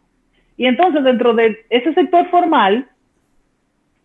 Y 0.57 0.67
entonces, 0.67 1.05
dentro 1.05 1.35
de 1.35 1.65
ese 1.71 1.93
sector 1.95 2.29
formal, 2.31 2.89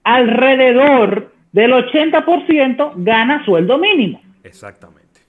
alrededor 0.04 1.32
del 1.52 1.72
80% 1.72 2.94
gana 2.98 3.44
sueldo 3.46 3.78
mínimo. 3.78 4.22
Exactamente. 4.44 5.22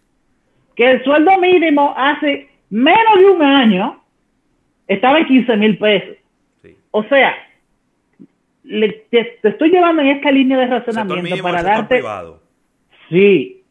Que 0.74 0.90
el 0.90 1.04
sueldo 1.04 1.38
mínimo 1.38 1.94
hace 1.96 2.48
menos 2.70 3.18
de 3.18 3.26
un 3.26 3.42
año 3.42 4.02
estaba 4.86 5.18
en 5.18 5.26
15 5.26 5.56
mil 5.56 5.78
pesos. 5.78 6.16
o 6.90 7.02
sea, 7.04 7.34
te, 9.10 9.38
estoy 9.42 9.70
llevando 9.70 10.02
en 10.02 10.08
esta 10.08 10.30
línea 10.30 10.58
de 10.58 10.66
razonamiento 10.66 11.42
para 11.42 11.62
darte... 11.62 12.02
Sí, 13.08 13.62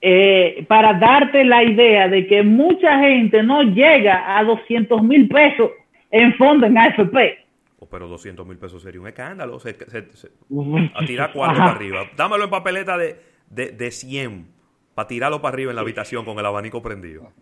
eh, 0.00 0.64
para 0.68 0.92
darte 0.92 1.44
la 1.44 1.64
idea 1.64 2.08
de 2.08 2.26
que 2.26 2.42
mucha 2.42 2.98
gente 3.00 3.42
no 3.42 3.62
llega 3.62 4.38
a 4.38 4.44
200 4.44 5.02
mil 5.02 5.26
pesos 5.28 5.70
en 6.14 6.34
fondo 6.34 6.66
en 6.66 6.78
AFP. 6.78 7.44
Oh, 7.80 7.88
pero 7.88 8.06
200 8.06 8.46
mil 8.46 8.56
pesos 8.56 8.80
sería 8.80 9.00
un 9.00 9.08
escándalo. 9.08 9.58
a 9.58 11.06
tirar 11.06 11.32
cuatro 11.32 11.58
para 11.58 11.72
arriba. 11.72 12.04
Dámelo 12.16 12.44
en 12.44 12.50
papeleta 12.50 12.96
de, 12.96 13.16
de, 13.50 13.72
de 13.72 13.90
100 13.90 14.46
para 14.94 15.08
tirarlo 15.08 15.42
para 15.42 15.54
arriba 15.54 15.72
en 15.72 15.76
la 15.76 15.82
habitación 15.82 16.24
con 16.24 16.38
el 16.38 16.46
abanico 16.46 16.80
prendido. 16.82 17.32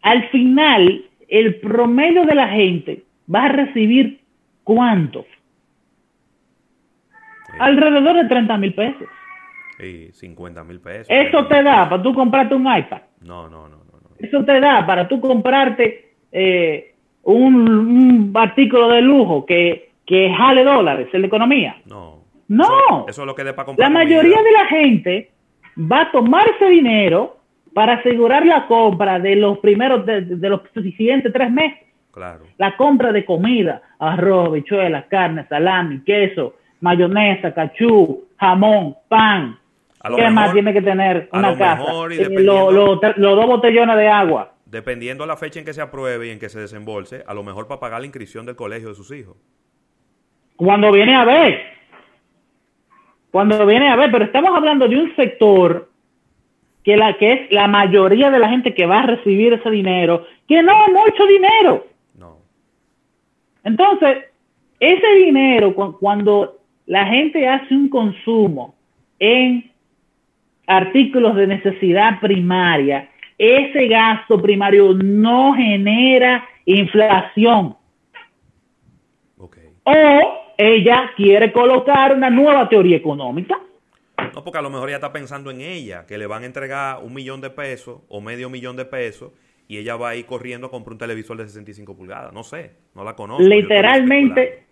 Al 0.00 0.30
final, 0.30 1.04
el 1.28 1.60
promedio 1.60 2.24
de 2.24 2.34
la 2.34 2.48
gente 2.48 3.04
va 3.32 3.44
a 3.44 3.48
recibir 3.48 4.22
cuánto? 4.64 5.26
Alrededor 7.58 8.16
de 8.16 8.28
30 8.30 8.56
mil 8.56 8.74
pesos. 8.74 9.08
Sí, 9.78 10.08
50 10.10 10.64
mil 10.64 10.80
pesos. 10.80 11.06
Eso 11.10 11.46
te 11.48 11.62
da 11.62 11.86
para 11.88 12.02
tú 12.02 12.14
comprarte 12.14 12.54
un 12.54 12.62
iPad. 12.62 13.02
No, 13.20 13.50
no, 13.50 13.68
no. 13.68 13.76
no, 13.76 13.84
Eso 14.18 14.42
te 14.42 14.58
da 14.58 14.86
para 14.86 15.06
tú 15.06 15.20
comprarte 15.20 16.14
eh, 16.32 16.91
un, 17.24 18.32
artículo 18.34 18.88
de 18.88 19.02
lujo 19.02 19.46
que, 19.46 19.92
que 20.06 20.32
jale 20.32 20.64
dólares 20.64 21.08
en 21.12 21.20
la 21.20 21.26
economía. 21.26 21.76
No. 21.86 22.22
No. 22.48 23.06
Eso, 23.08 23.22
es 23.22 23.26
lo 23.26 23.34
que 23.34 23.44
de 23.44 23.54
para 23.54 23.66
comprar. 23.66 23.90
La 23.90 23.98
mayoría 23.98 24.42
de 24.42 24.52
la 24.52 24.66
gente 24.66 25.30
va 25.78 26.02
a 26.02 26.12
tomar 26.12 26.46
ese 26.48 26.66
dinero 26.66 27.38
para 27.72 27.94
asegurar 27.94 28.44
la 28.44 28.66
compra 28.66 29.18
de 29.18 29.36
los 29.36 29.58
primeros, 29.58 30.04
de, 30.04 30.48
los 30.48 30.60
siguientes 30.74 31.32
tres 31.32 31.50
meses. 31.50 31.78
Claro. 32.10 32.44
La 32.58 32.76
compra 32.76 33.10
de 33.10 33.24
comida, 33.24 33.80
arroz, 33.98 34.52
bichuelas, 34.52 35.06
carne, 35.06 35.46
salami, 35.48 36.00
queso, 36.00 36.56
mayonesa, 36.80 37.54
cachú, 37.54 38.24
jamón, 38.38 38.96
pan. 39.08 39.58
¿Qué 40.16 40.30
más 40.30 40.52
tiene 40.52 40.74
que 40.74 40.82
tener 40.82 41.28
una 41.32 41.56
casa? 41.56 41.84
Eh, 42.10 42.28
los 42.40 43.16
dos 43.16 43.46
botellones 43.46 43.96
de 43.96 44.08
agua. 44.08 44.51
Dependiendo 44.72 45.26
la 45.26 45.36
fecha 45.36 45.58
en 45.58 45.66
que 45.66 45.74
se 45.74 45.82
apruebe 45.82 46.28
y 46.28 46.30
en 46.30 46.38
que 46.38 46.48
se 46.48 46.58
desembolse, 46.58 47.22
a 47.26 47.34
lo 47.34 47.42
mejor 47.42 47.68
para 47.68 47.78
pagar 47.78 48.00
la 48.00 48.06
inscripción 48.06 48.46
del 48.46 48.56
colegio 48.56 48.88
de 48.88 48.94
sus 48.94 49.10
hijos. 49.10 49.36
Cuando 50.56 50.90
viene 50.90 51.14
a 51.14 51.26
ver, 51.26 51.60
cuando 53.30 53.66
viene 53.66 53.90
a 53.90 53.96
ver, 53.96 54.10
pero 54.10 54.24
estamos 54.24 54.50
hablando 54.56 54.88
de 54.88 54.96
un 54.96 55.14
sector 55.14 55.90
que 56.84 56.96
la 56.96 57.18
que 57.18 57.32
es 57.32 57.52
la 57.52 57.68
mayoría 57.68 58.30
de 58.30 58.38
la 58.38 58.48
gente 58.48 58.72
que 58.72 58.86
va 58.86 59.00
a 59.00 59.06
recibir 59.06 59.52
ese 59.52 59.68
dinero, 59.70 60.24
que 60.48 60.62
no 60.62 60.72
es 60.86 60.90
mucho 60.90 61.26
dinero. 61.26 61.86
No. 62.14 62.38
Entonces, 63.64 64.24
ese 64.80 65.14
dinero 65.16 65.74
cuando 66.00 66.60
la 66.86 67.04
gente 67.04 67.46
hace 67.46 67.74
un 67.74 67.90
consumo 67.90 68.74
en 69.18 69.70
artículos 70.66 71.36
de 71.36 71.46
necesidad 71.46 72.20
primaria, 72.20 73.10
ese 73.38 73.86
gasto 73.88 74.40
primario 74.40 74.94
no 74.94 75.54
genera 75.54 76.46
inflación. 76.64 77.76
Okay. 79.36 79.70
O 79.84 80.42
ella 80.56 81.10
quiere 81.16 81.52
colocar 81.52 82.14
una 82.14 82.30
nueva 82.30 82.68
teoría 82.68 82.96
económica. 82.96 83.58
No, 84.34 84.44
porque 84.44 84.58
a 84.58 84.62
lo 84.62 84.70
mejor 84.70 84.88
ella 84.88 84.96
está 84.96 85.12
pensando 85.12 85.50
en 85.50 85.60
ella, 85.60 86.06
que 86.06 86.16
le 86.16 86.26
van 86.26 86.44
a 86.44 86.46
entregar 86.46 86.98
un 87.02 87.12
millón 87.12 87.40
de 87.40 87.50
pesos 87.50 88.00
o 88.08 88.20
medio 88.20 88.48
millón 88.48 88.76
de 88.76 88.84
pesos 88.84 89.32
y 89.68 89.78
ella 89.78 89.96
va 89.96 90.10
a 90.10 90.16
ir 90.16 90.26
corriendo 90.26 90.68
a 90.68 90.70
comprar 90.70 90.92
un 90.92 90.98
televisor 90.98 91.36
de 91.36 91.46
65 91.46 91.96
pulgadas. 91.96 92.32
No 92.32 92.42
sé, 92.42 92.72
no 92.94 93.04
la 93.04 93.16
conozco. 93.16 93.42
Literalmente, 93.42 94.64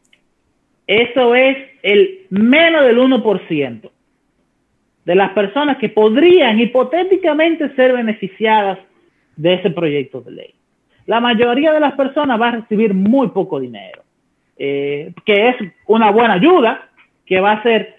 eso 0.86 1.34
es 1.34 1.56
el 1.82 2.26
menos 2.30 2.84
del 2.84 2.98
1% 2.98 3.90
de 5.10 5.16
las 5.16 5.32
personas 5.32 5.76
que 5.78 5.88
podrían 5.88 6.60
hipotéticamente 6.60 7.74
ser 7.74 7.92
beneficiadas 7.92 8.78
de 9.34 9.54
ese 9.54 9.70
proyecto 9.70 10.20
de 10.20 10.30
ley. 10.30 10.54
La 11.06 11.18
mayoría 11.18 11.72
de 11.72 11.80
las 11.80 11.94
personas 11.94 12.40
va 12.40 12.46
a 12.46 12.56
recibir 12.60 12.94
muy 12.94 13.26
poco 13.30 13.58
dinero. 13.58 14.02
Eh, 14.56 15.12
que 15.24 15.48
es 15.48 15.56
una 15.88 16.12
buena 16.12 16.34
ayuda, 16.34 16.90
que 17.26 17.40
va 17.40 17.54
a 17.54 17.62
ser 17.64 17.96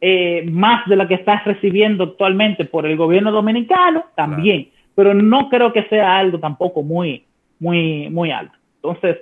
eh, 0.00 0.48
más 0.50 0.84
de 0.88 0.96
la 0.96 1.06
que 1.06 1.14
estás 1.14 1.44
recibiendo 1.44 2.02
actualmente 2.02 2.64
por 2.64 2.86
el 2.86 2.96
gobierno 2.96 3.30
dominicano, 3.30 4.06
también, 4.16 4.70
pero 4.96 5.14
no 5.14 5.48
creo 5.50 5.72
que 5.72 5.84
sea 5.84 6.18
algo 6.18 6.40
tampoco 6.40 6.82
muy, 6.82 7.22
muy, 7.60 8.10
muy 8.10 8.32
alto. 8.32 8.58
Entonces, 8.82 9.18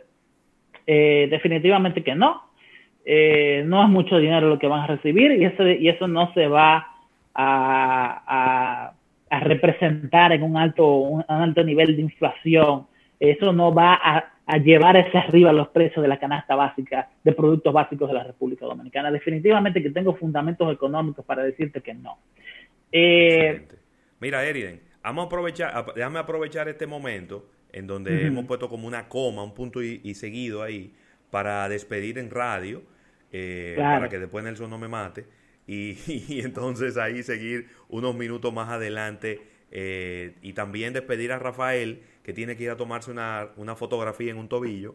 eh, 0.86 1.28
definitivamente 1.30 2.02
que 2.02 2.14
no. 2.14 2.44
no 3.04 3.82
es 3.82 3.88
mucho 3.90 4.16
dinero 4.16 4.48
lo 4.48 4.58
que 4.58 4.68
van 4.68 4.84
a 4.84 4.86
recibir 4.86 5.32
y 5.32 5.44
eso, 5.44 5.68
y 5.68 5.86
eso 5.90 6.08
no 6.08 6.32
se 6.32 6.48
va 6.48 6.95
a, 7.36 8.92
a 9.30 9.40
representar 9.40 10.32
en 10.32 10.42
un 10.42 10.56
alto, 10.56 10.86
un 10.86 11.24
alto 11.28 11.62
nivel 11.62 11.96
de 11.96 12.02
inflación. 12.02 12.86
Eso 13.20 13.52
no 13.52 13.74
va 13.74 13.94
a 13.94 14.36
a 14.46 14.58
llevar 14.58 14.96
hacia 14.96 15.20
arriba 15.20 15.52
los 15.52 15.68
precios 15.68 16.02
de 16.02 16.08
la 16.08 16.18
canasta 16.18 16.54
básica 16.54 17.10
de 17.24 17.32
productos 17.32 17.72
básicos 17.72 18.08
de 18.08 18.14
la 18.14 18.22
República 18.22 18.64
Dominicana. 18.64 19.10
Definitivamente 19.10 19.82
que 19.82 19.90
tengo 19.90 20.14
fundamentos 20.14 20.72
económicos 20.72 21.24
para 21.24 21.42
decirte 21.42 21.80
que 21.80 21.94
no. 21.94 22.18
Eh, 22.92 23.66
Mira, 24.20 24.44
Eriden, 24.44 24.80
vamos 25.02 25.24
a 25.24 25.26
aprovechar, 25.26 25.86
déjame 25.94 26.20
aprovechar 26.20 26.68
este 26.68 26.86
momento 26.86 27.50
en 27.72 27.88
donde 27.88 28.26
hemos 28.26 28.46
puesto 28.46 28.68
como 28.68 28.86
una 28.86 29.08
coma, 29.08 29.42
un 29.42 29.52
punto 29.52 29.82
y, 29.82 30.14
seguido 30.14 30.62
ahí, 30.62 30.94
para 31.30 31.68
despedir 31.68 32.16
en 32.16 32.30
radio, 32.30 32.82
eh, 33.32 33.74
para 33.76 34.08
que 34.08 34.18
después 34.18 34.44
Nelson 34.44 34.70
no 34.70 34.78
me 34.78 34.88
mate, 34.88 35.26
y, 35.68 36.40
entonces 36.40 36.96
ahí 36.96 37.22
seguir 37.22 37.68
unos 37.88 38.14
minutos 38.14 38.52
más 38.52 38.68
adelante 38.68 39.40
eh, 39.72 40.34
y 40.42 40.52
también 40.52 40.92
despedir 40.92 41.32
a 41.32 41.38
Rafael 41.38 42.02
que 42.22 42.32
tiene 42.32 42.56
que 42.56 42.64
ir 42.64 42.70
a 42.70 42.76
tomarse 42.76 43.10
una, 43.10 43.50
fotografía 43.76 44.30
en 44.30 44.38
un 44.38 44.48
tobillo. 44.48 44.94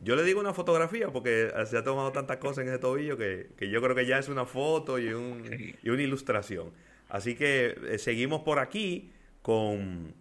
Yo 0.00 0.16
le 0.16 0.24
digo 0.24 0.40
una 0.40 0.52
fotografía 0.52 1.10
porque 1.12 1.50
se 1.66 1.78
ha 1.78 1.84
tomado 1.84 2.12
tantas 2.12 2.36
cosas 2.38 2.58
en 2.58 2.68
ese 2.68 2.78
tobillo 2.78 3.16
que, 3.16 3.48
yo 3.60 3.80
creo 3.80 3.94
que 3.94 4.06
ya 4.06 4.18
es 4.18 4.28
una 4.28 4.44
foto 4.44 4.98
y, 4.98 5.12
un, 5.12 5.76
y 5.82 5.88
una 5.88 6.02
ilustración. 6.02 6.72
Así 7.08 7.36
que 7.36 7.76
eh, 7.88 7.98
seguimos 7.98 8.42
por 8.42 8.58
aquí 8.58 9.12
con 9.42 10.14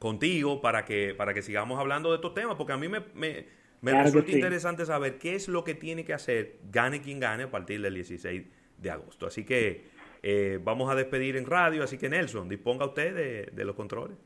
contigo 0.00 0.62
para 0.62 0.86
que, 0.86 1.14
para 1.14 1.34
que 1.34 1.42
sigamos 1.42 1.78
hablando 1.78 2.08
de 2.08 2.16
estos 2.16 2.32
temas, 2.32 2.56
porque 2.56 2.72
a 2.72 2.78
mí 2.78 2.88
me, 2.88 3.04
me, 3.12 4.02
resulta 4.02 4.32
interesante 4.32 4.86
saber 4.86 5.18
qué 5.18 5.34
es 5.34 5.46
lo 5.46 5.62
que 5.62 5.74
tiene 5.74 6.06
que 6.06 6.14
hacer, 6.14 6.56
gane 6.72 7.02
quien 7.02 7.20
gane, 7.20 7.44
a 7.44 7.50
partir 7.50 7.82
del 7.82 7.94
16 7.94 8.42
de 8.78 8.90
agosto. 8.90 9.26
Así 9.26 9.44
que 9.44 9.84
eh, 10.22 10.58
vamos 10.64 10.90
a 10.90 10.94
despedir 10.94 11.36
en 11.36 11.44
radio, 11.44 11.84
así 11.84 11.98
que 11.98 12.08
Nelson, 12.08 12.48
disponga 12.48 12.86
usted 12.86 13.14
de, 13.14 13.50
de 13.52 13.64
los 13.66 13.76
controles. 13.76 14.16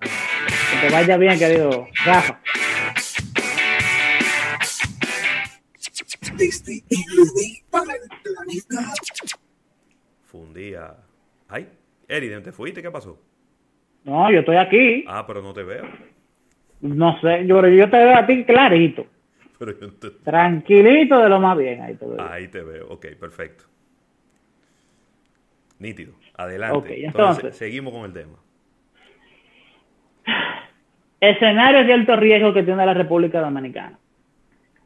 Que 0.00 0.88
te 0.88 0.92
vaya 0.92 1.16
bien, 1.16 1.38
querido 1.38 1.86
Rafa. 2.04 2.40
Fundía. 10.24 10.96
Ay, 11.46 11.68
Eriden, 12.08 12.42
¿te 12.42 12.50
fuiste? 12.50 12.82
¿Qué 12.82 12.90
pasó? 12.90 13.16
No, 14.04 14.30
yo 14.30 14.40
estoy 14.40 14.56
aquí. 14.56 15.04
Ah, 15.08 15.24
pero 15.26 15.42
no 15.42 15.52
te 15.52 15.62
veo. 15.62 15.84
No 16.80 17.18
sé, 17.20 17.46
yo, 17.46 17.66
yo 17.66 17.90
te 17.90 17.96
veo 17.96 18.16
a 18.16 18.26
ti 18.26 18.44
clarito. 18.44 19.06
Tranquilito 20.22 21.18
de 21.18 21.28
lo 21.28 21.40
más 21.40 21.56
bien. 21.56 21.80
Ahí 21.80 21.94
te 21.94 22.06
veo. 22.06 22.20
Ahí 22.20 22.48
te 22.48 22.62
veo. 22.62 22.88
Ok, 22.88 23.06
perfecto. 23.18 23.64
Nítido. 25.78 26.12
Adelante. 26.36 26.78
Okay, 26.78 27.04
entonces 27.04 27.56
seguimos 27.56 27.92
con 27.92 28.04
el 28.04 28.12
tema 28.12 28.38
escenarios 31.20 31.86
de 31.86 31.92
alto 31.92 32.16
riesgo 32.16 32.52
que 32.52 32.62
tiene 32.62 32.84
la 32.84 32.94
República 32.94 33.40
Dominicana. 33.40 33.98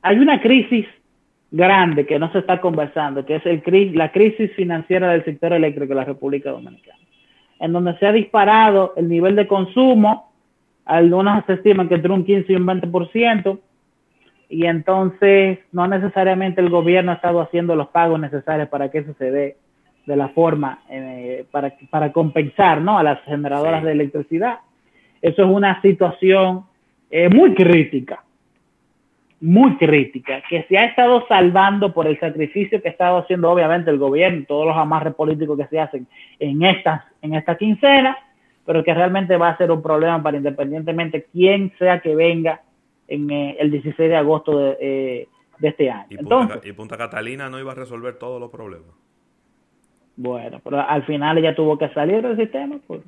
Hay 0.03 0.19
una 0.19 0.41
crisis 0.41 0.87
grande 1.51 2.07
que 2.07 2.19
no 2.19 2.31
se 2.33 2.39
está 2.39 2.61
conversando, 2.61 3.25
que 3.25 3.37
es 3.37 3.47
el, 3.47 3.63
la 3.95 4.13
crisis 4.13 4.53
financiera 4.55 5.11
del 5.11 5.25
sector 5.25 5.53
eléctrico 5.53 5.89
de 5.89 6.01
la 6.01 6.05
República 6.05 6.51
Dominicana, 6.51 6.99
en 7.61 7.73
donde 7.73 7.97
se 7.99 8.07
ha 8.07 8.13
disparado 8.13 8.95
el 8.97 9.09
nivel 9.09 9.37
de 9.37 9.47
consumo, 9.47 10.31
algunos 10.85 11.45
se 11.47 11.55
estiman 11.55 11.89
que 11.89 11.97
entre 11.97 12.13
un 12.13 12.25
15 12.25 12.53
y 12.53 12.57
un 12.57 12.67
20%, 12.67 13.59
y 14.49 14.65
entonces 14.65 15.59
no 15.73 15.87
necesariamente 15.87 16.61
el 16.61 16.71
gobierno 16.71 17.13
ha 17.13 17.17
estado 17.17 17.41
haciendo 17.41 17.77
los 17.77 17.89
pagos 17.89 18.19
necesarios 18.19 18.69
para 18.69 18.91
que 18.91 18.99
eso 18.99 19.15
se 19.19 19.31
dé 19.31 19.57
de 20.07 20.17
la 20.17 20.29
forma, 20.29 20.81
eh, 20.89 21.45
para, 21.51 21.75
para 21.91 22.13
compensar 22.13 22.81
¿no? 22.81 22.99
a 22.99 23.03
las 23.03 23.23
generadoras 23.25 23.85
de 23.85 23.93
electricidad. 23.93 24.61
Eso 25.21 25.43
es 25.43 25.49
una 25.49 25.83
situación 25.83 26.65
eh, 27.11 27.29
muy 27.29 27.55
crítica, 27.55 28.25
muy 29.41 29.77
crítica, 29.77 30.43
que 30.49 30.65
se 30.65 30.77
ha 30.77 30.87
estado 30.87 31.25
salvando 31.29 31.93
por 31.93 32.07
el 32.09 32.19
sacrificio 32.19 32.83
que 32.83 32.89
ha 32.89 32.91
estado 32.91 33.19
haciendo 33.19 33.51
obviamente 33.51 33.91
el 33.91 33.99
gobierno, 33.99 34.45
todos 34.49 34.67
los 34.67 34.77
amarres 34.77 35.15
políticos 35.15 35.57
que 35.59 35.67
se 35.69 35.79
hacen 35.79 36.09
en 36.41 36.63
estas, 36.65 37.03
en 37.23 37.35
esta 37.35 37.57
quincena, 37.57 38.17
pero 38.67 38.83
que 38.83 38.93
realmente 38.93 39.37
va 39.37 39.51
a 39.51 39.57
ser 39.57 39.71
un 39.71 39.81
problema 39.81 40.23
para 40.23 40.37
independientemente 40.37 41.27
quién 41.33 41.73
sea 41.79 42.01
que 42.01 42.17
venga 42.17 42.63
en 43.07 43.31
eh, 43.31 43.57
el 43.61 43.71
16 43.71 44.11
de 44.11 44.17
agosto 44.17 44.59
de, 44.59 44.77
eh, 44.81 45.29
de 45.59 45.69
este 45.69 45.89
año. 45.89 46.09
Y 46.11 46.19
Entonces, 46.19 46.57
Punta, 46.57 46.69
y 46.69 46.73
Punta 46.73 46.97
Catalina 46.97 47.49
no 47.49 47.61
iba 47.61 47.73
a 47.73 47.77
resolver 47.77 48.19
todos 48.19 48.41
los 48.41 48.51
problemas. 48.51 48.91
bueno, 50.17 50.61
pero 50.65 50.81
al 50.81 51.05
final 51.05 51.39
ella 51.39 51.55
tuvo 51.55 51.79
que 51.79 51.89
salir 51.91 52.23
del 52.23 52.37
sistema 52.37 52.79
por 52.87 53.03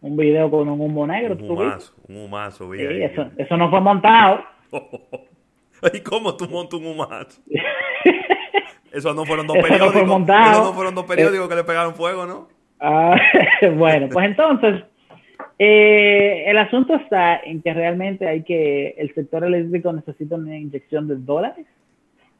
un 0.00 0.16
video 0.16 0.50
con 0.50 0.68
un 0.70 0.80
humo 0.80 1.06
negro. 1.06 1.36
Un 1.38 1.50
humazo, 1.50 1.94
un 2.08 2.16
humazo. 2.16 2.72
Sí, 2.72 2.80
eso, 2.80 3.30
eso 3.36 3.56
no 3.58 3.68
fue 3.68 3.80
montado. 3.82 4.42
¿Y 5.92 6.00
cómo 6.00 6.36
tú 6.36 6.48
montas 6.48 6.80
un 6.80 6.86
humazo? 6.86 7.42
Eso 8.92 9.12
no 9.12 9.24
fueron 9.24 9.46
dos 9.46 9.56
Eso 9.56 9.66
no 9.66 9.90
fue 9.90 9.90
periódicos. 9.90 10.28
Eso 10.28 10.64
no 10.64 10.72
fueron 10.72 10.94
dos 10.94 11.04
periódicos 11.04 11.48
que 11.48 11.56
le 11.56 11.64
pegaron 11.64 11.94
fuego, 11.94 12.26
¿no? 12.26 12.48
Ah, 12.78 13.16
bueno, 13.76 14.08
pues 14.12 14.26
entonces, 14.26 14.84
eh, 15.58 16.44
el 16.46 16.58
asunto 16.58 16.94
está 16.94 17.40
en 17.40 17.60
que 17.60 17.74
realmente 17.74 18.28
hay 18.28 18.42
que, 18.42 18.94
el 18.98 19.12
sector 19.14 19.44
eléctrico 19.44 19.92
necesita 19.92 20.36
una 20.36 20.56
inyección 20.56 21.08
de 21.08 21.16
dólares 21.16 21.66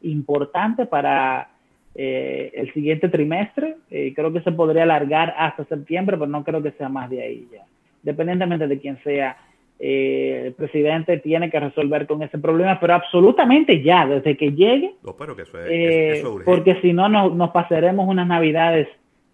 importante 0.03 0.87
para 0.87 1.49
eh, 1.95 2.53
el 2.55 2.73
siguiente 2.73 3.09
trimestre. 3.09 3.77
Eh, 3.91 4.13
creo 4.15 4.33
que 4.33 4.43
se 4.43 4.53
podría 4.53 4.85
alargar 4.85 5.35
hasta 5.37 5.65
septiembre, 5.65 6.17
pero 6.17 6.31
no 6.31 6.45
creo 6.45 6.63
que 6.63 6.73
sea 6.73 6.89
más 6.89 7.11
de 7.11 7.23
ahí 7.23 7.49
ya. 7.53 7.65
Dependientemente 8.03 8.67
de 8.67 8.79
quién 8.79 9.03
sea 9.03 9.37
eh, 9.79 10.45
el 10.47 10.53
presidente, 10.55 11.19
tiene 11.19 11.51
que 11.51 11.59
resolver 11.59 12.07
con 12.07 12.23
ese 12.23 12.39
problema, 12.39 12.79
pero 12.81 12.95
absolutamente 12.95 13.83
ya, 13.83 14.07
desde 14.07 14.37
que 14.37 14.53
llegue, 14.53 14.95
No, 15.03 15.17
pero 15.17 15.35
que 15.35 15.43
eso 15.43 15.59
es, 15.59 15.67
eh, 15.69 16.09
eso 16.11 16.17
es 16.17 16.25
urgente. 16.25 16.45
porque 16.45 16.81
si 16.81 16.93
no, 16.93 17.09
no 17.09 17.31
nos 17.31 17.51
pasaremos 17.51 18.09
unas 18.09 18.27
navidades 18.27 18.89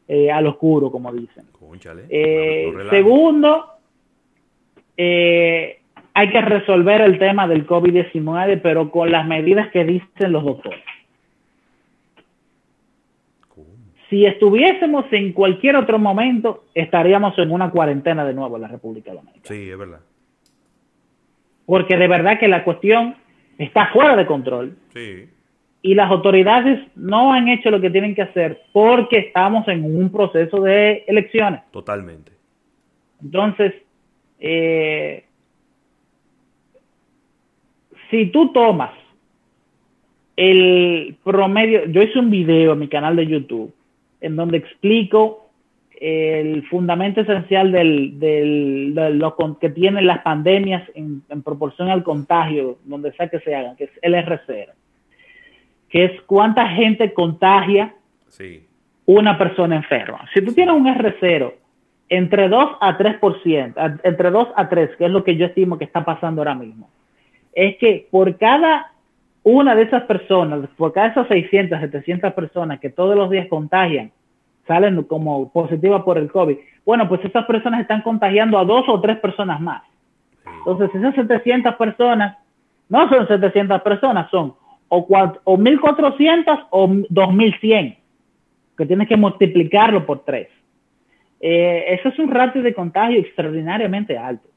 eh, 0.09 0.31
al 0.31 0.47
oscuro, 0.47 0.91
como 0.91 1.13
dicen. 1.13 1.45
Eh, 2.09 2.73
no 2.75 2.91
segundo, 2.91 3.67
hay 4.97 6.31
que 6.31 6.41
resolver 6.41 7.03
el 7.03 7.19
tema 7.19 7.47
del 7.47 7.67
COVID-19, 7.67 8.61
pero 8.63 8.91
con 8.91 9.11
las 9.11 9.27
medidas 9.27 9.71
que 9.71 9.85
dicen 9.85 10.33
los 10.33 10.45
doctores. 10.45 10.83
¿Cómo? 13.55 13.67
Si 14.09 14.27
estuviésemos 14.27 15.05
en 15.13 15.33
cualquier 15.33 15.77
otro 15.77 15.99
momento, 15.99 16.65
estaríamos 16.75 17.39
en 17.39 17.53
una 17.53 17.71
cuarentena 17.71 18.25
de 18.25 18.35
nuevo 18.35 18.57
en 18.57 18.63
la 18.63 18.69
República 18.69 19.13
Dominicana. 19.13 19.45
Sí, 19.45 19.71
es 19.71 19.79
verdad. 19.79 20.01
Porque 21.71 21.97
de 21.97 22.09
verdad 22.09 22.41
que 22.41 22.49
la 22.49 22.65
cuestión 22.65 23.15
está 23.57 23.93
fuera 23.93 24.17
de 24.17 24.27
control 24.27 24.77
Sí. 24.93 25.29
y 25.83 25.95
las 25.95 26.11
autoridades 26.11 26.81
no 26.97 27.33
han 27.33 27.47
hecho 27.47 27.71
lo 27.71 27.81
que 27.81 27.91
tienen 27.91 28.17
que 28.17 28.23
hacer 28.23 28.63
porque 28.73 29.19
estamos 29.19 29.69
en 29.69 29.85
un 29.85 30.11
proceso 30.11 30.61
de 30.63 31.05
elecciones. 31.07 31.61
Totalmente. 31.71 32.33
Entonces, 33.23 33.73
eh, 34.41 35.23
si 38.11 38.27
tú 38.33 38.53
tomas 38.53 38.91
el 40.35 41.15
promedio, 41.23 41.85
yo 41.87 42.03
hice 42.03 42.19
un 42.19 42.31
video 42.31 42.73
en 42.73 42.81
mi 42.81 42.89
canal 42.89 43.15
de 43.15 43.29
YouTube 43.29 43.73
en 44.21 44.35
donde 44.35 44.59
explico 44.59 45.50
el 46.01 46.67
fundamento 46.69 47.21
esencial 47.21 47.71
del, 47.73 48.19
del- 48.19 48.93
de 48.95 49.11
lo 49.11 49.37
que 49.61 49.69
tienen 49.69 50.07
las 50.07 50.23
pandemias 50.23 50.83
en, 50.95 51.23
en 51.29 51.43
proporción 51.43 51.91
al 51.91 52.03
contagio, 52.03 52.79
donde 52.85 53.13
sea 53.13 53.29
que 53.29 53.39
se 53.41 53.55
hagan, 53.55 53.77
que 53.77 53.85
es 53.85 53.91
el 54.01 54.15
R0, 54.15 54.71
que 55.91 56.05
es 56.07 56.21
cuánta 56.23 56.67
gente 56.69 57.13
contagia 57.13 57.95
Sí. 58.29 58.65
una 59.07 59.37
persona 59.37 59.77
enferma. 59.77 60.25
Si 60.33 60.41
tú 60.43 60.53
tienes 60.55 60.75
un 60.75 60.87
R0 60.87 61.53
entre 62.09 62.49
2 62.49 62.71
a 62.81 62.97
3%, 62.97 63.75
a- 63.77 63.99
entre 64.03 64.31
2 64.31 64.49
a 64.57 64.69
3, 64.71 64.97
que 64.97 65.05
es 65.05 65.11
lo 65.11 65.23
que 65.23 65.37
yo 65.37 65.47
estimo 65.47 65.77
que 65.79 65.85
está 65.85 66.05
pasando 66.05 66.41
ahora 66.41 66.55
mismo, 66.55 66.89
es 67.53 67.77
que 67.77 68.07
por 68.11 68.37
cada 68.39 68.93
una 69.43 69.75
de 69.75 69.83
esas 69.83 70.05
personas, 70.05 70.61
por 70.79 70.93
cada 70.93 71.09
esas 71.09 71.29
600, 71.29 71.79
700 71.81 72.33
personas 72.33 72.81
que 72.81 72.89
todos 72.91 73.17
los 73.17 73.29
días 73.31 73.49
contagian, 73.49 74.13
salen 74.71 75.03
como 75.03 75.51
positivas 75.51 76.05
por 76.05 76.17
el 76.17 76.31
COVID, 76.31 76.57
bueno, 76.87 77.09
pues 77.09 77.25
esas 77.25 77.45
personas 77.45 77.81
están 77.81 78.03
contagiando 78.03 78.57
a 78.57 78.65
dos 78.65 78.89
o 78.89 79.01
tres 79.01 79.19
personas 79.19 79.61
más. 79.61 79.83
Entonces, 80.59 80.95
esas 80.95 81.17
700 81.17 81.75
personas 81.75 82.39
no 82.89 83.09
son 83.09 83.27
700 83.27 83.83
personas, 83.83 84.31
son 84.31 84.55
o, 84.87 84.99
o 85.45 85.59
1.400 85.59 86.67
o 86.71 86.89
2.100, 86.89 87.97
que 88.79 88.87
tienes 88.87 89.09
que 89.09 89.17
multiplicarlo 89.17 90.07
por 90.07 90.25
3. 90.25 90.47
eso 91.41 92.09
es 92.09 92.19
un 92.21 92.31
ratio 92.31 92.63
de 92.63 92.73
contagio 92.73 93.19
extraordinariamente 93.19 94.17
alto. 94.17 94.49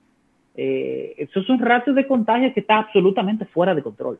Eh, 0.56 1.16
eso 1.18 1.40
es 1.40 1.50
un 1.50 1.58
ratio 1.58 1.92
de 1.96 2.06
contagio 2.06 2.54
que 2.54 2.60
está 2.60 2.78
absolutamente 2.78 3.46
fuera 3.46 3.74
de 3.74 3.82
control. 3.82 4.20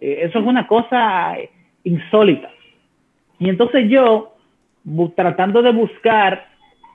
Eh, 0.00 0.20
eso 0.22 0.38
es 0.38 0.46
una 0.46 0.66
cosa 0.66 1.36
insólita. 1.84 2.50
Y 3.38 3.50
entonces 3.50 3.90
yo, 3.90 4.37
tratando 5.14 5.62
de 5.62 5.72
buscar 5.72 6.46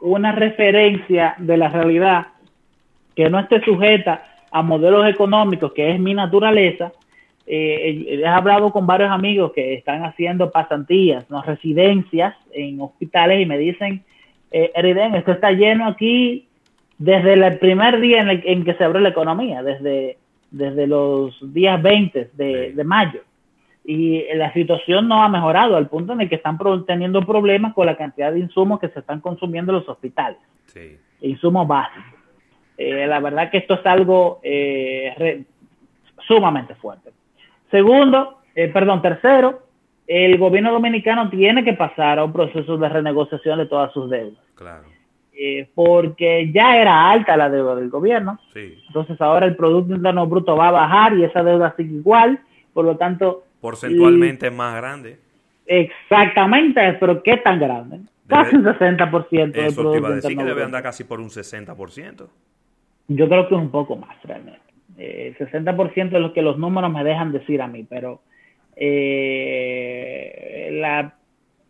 una 0.02 0.32
referencia 0.32 1.36
de 1.38 1.58
la 1.58 1.70
realidad 1.70 2.28
que 3.16 3.30
no 3.30 3.40
esté 3.40 3.62
sujeta 3.64 4.24
a 4.52 4.62
modelos 4.62 5.08
económicos, 5.08 5.72
que 5.74 5.92
es 5.92 6.00
mi 6.00 6.14
naturaleza, 6.14 6.92
eh, 7.46 8.20
he 8.22 8.26
hablado 8.28 8.72
con 8.72 8.86
varios 8.88 9.12
amigos 9.12 9.52
que 9.54 9.74
están 9.74 10.04
haciendo 10.06 10.52
pasantías, 10.52 11.30
no 11.30 11.42
residencias 11.42 12.36
en 12.54 12.80
hospitales 12.82 13.42
y 13.42 13.46
me 13.46 13.58
dicen, 13.58 14.04
eh, 14.52 14.72
Eriden, 14.76 15.16
esto 15.16 15.32
está 15.32 15.52
lleno 15.52 15.88
aquí 15.88 16.48
desde 16.98 17.34
el 17.34 17.58
primer 17.60 18.00
día 18.00 18.22
en, 18.22 18.30
el- 18.30 18.44
en 18.46 18.64
que 18.64 18.76
se 18.76 18.84
abrió 18.84 19.02
la 19.02 19.10
economía, 19.10 19.62
desde, 19.64 20.18
desde 20.52 20.88
los 20.88 21.36
días 21.54 21.82
20 21.82 22.30
de, 22.34 22.70
Sí. 22.70 22.76
de 22.76 22.84
mayo. 22.84 23.22
Y 23.86 24.24
la 24.36 24.54
situación 24.54 25.08
no 25.10 25.22
ha 25.24 25.28
mejorado 25.30 25.76
al 25.76 25.88
punto 25.89 26.13
en 26.13 26.22
el 26.22 26.30
que 26.30 26.36
están 26.36 26.58
teniendo 26.86 27.22
problemas 27.26 27.74
con 27.74 27.86
la 27.86 27.98
cantidad 27.98 28.32
de 28.32 28.39
insumos 28.39 28.80
que 28.80 28.88
se 28.89 29.00
están 29.00 29.19
consumiendo 29.19 29.72
en 29.74 29.80
los 29.80 29.89
hospitales 29.89 30.38
Sí. 30.67 30.98
insumos 31.22 31.67
básicos. 31.67 32.06
Eh, 32.78 33.06
la 33.08 33.19
verdad 33.19 33.52
que 33.52 33.58
esto 33.58 33.74
es 33.76 33.86
algo 33.86 34.39
eh, 34.41 35.13
re- 35.17 35.43
sumamente 36.28 36.76
fuerte. 36.76 37.12
Segundo, 37.69 38.39
eh, 38.56 38.69
perdón, 38.69 39.02
tercero, 39.02 39.63
el 40.08 40.38
gobierno 40.38 40.72
dominicano 40.72 41.30
tiene 41.30 41.63
que 41.63 41.74
pasar 41.74 42.19
a 42.19 42.24
un 42.24 42.34
proceso 42.34 42.78
de 42.78 42.89
renegociación 42.89 43.60
de 43.60 43.65
todas 43.65 43.91
sus 43.93 44.10
deudas, 44.10 44.41
Claro. 44.56 44.84
eh, 45.34 45.69
porque 45.76 46.52
ya 46.54 46.78
era 46.78 47.10
alta 47.10 47.36
la 47.38 47.50
deuda 47.50 47.76
del 47.76 47.89
gobierno, 47.89 48.39
Sí. 48.54 48.78
entonces 48.88 49.19
ahora 49.22 49.46
el 49.46 49.56
Producto 49.56 49.96
Interno 49.96 50.28
Bruto 50.28 50.56
va 50.56 50.67
a 50.69 50.72
bajar 50.72 51.13
y 51.17 51.24
esa 51.24 51.43
deuda 51.43 51.74
sigue 51.78 51.96
igual, 51.96 52.39
por 52.74 52.86
lo 52.86 52.98
tanto, 52.98 53.43
Porcentualmente 53.63 54.47
es 54.47 54.54
más 54.54 54.76
grande. 54.76 55.17
exactamente, 55.65 56.82
pero 56.99 57.23
¿qué 57.23 57.38
tan 57.38 57.62
grande? 57.62 58.02
Casi 58.28 58.58
un 58.58 58.65
60% 58.65 59.52
del 59.54 59.65
Eso 59.67 59.89
te 59.89 59.99
iba 59.99 60.10
a 60.10 60.15
decir 60.15 60.38
que 60.38 60.43
debe 60.43 60.65
andar 60.65 60.84
casi 60.84 61.06
por 61.06 61.21
un 61.21 61.30
60%. 61.30 62.28
Yo 63.08 63.30
creo 63.30 63.47
que 63.47 63.56
es 63.56 63.62
un 63.62 63.71
poco 63.71 63.95
más 63.95 64.21
realmente. 64.23 64.60
Eh, 64.97 65.34
el 65.39 65.47
60% 65.47 66.08
es 66.08 66.19
lo 66.19 66.34
que 66.34 66.41
los 66.41 66.58
números 66.58 66.91
me 66.91 67.06
dejan 67.06 67.32
decir 67.32 67.62
a 67.62 67.67
mí, 67.67 67.86
pero 67.89 68.19
eh, 68.76 70.67
la, 70.73 71.13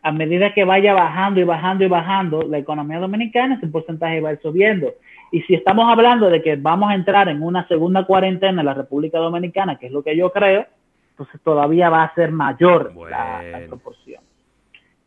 a 0.02 0.12
medida 0.12 0.52
que 0.56 0.64
vaya 0.64 0.96
bajando 0.96 1.42
y 1.42 1.44
bajando 1.44 1.84
y 1.84 1.90
bajando 1.90 2.42
la 2.42 2.58
economía 2.58 2.98
dominicana, 2.98 3.58
ese 3.58 3.68
porcentaje 3.68 4.20
va 4.20 4.30
a 4.30 4.34
ir 4.34 4.40
subiendo. 4.42 4.96
Y 5.32 5.42
si 5.44 5.54
estamos 5.54 5.88
hablando 5.92 6.32
de 6.32 6.42
que 6.42 6.56
vamos 6.56 6.90
a 6.90 6.96
entrar 6.96 7.30
en 7.30 7.44
una 7.44 7.68
segunda 7.68 8.04
cuarentena 8.04 8.62
en 8.62 8.66
la 8.66 8.74
República 8.74 9.20
Dominicana, 9.20 9.78
que 9.78 9.86
es 9.86 9.92
lo 9.92 10.02
que 10.02 10.18
yo 10.18 10.32
creo, 10.32 10.66
entonces 11.14 11.40
todavía 11.42 11.90
va 11.90 12.04
a 12.04 12.16
ser 12.16 12.32
mayor 12.32 12.92
la, 13.10 13.62
proporción. 13.68 14.24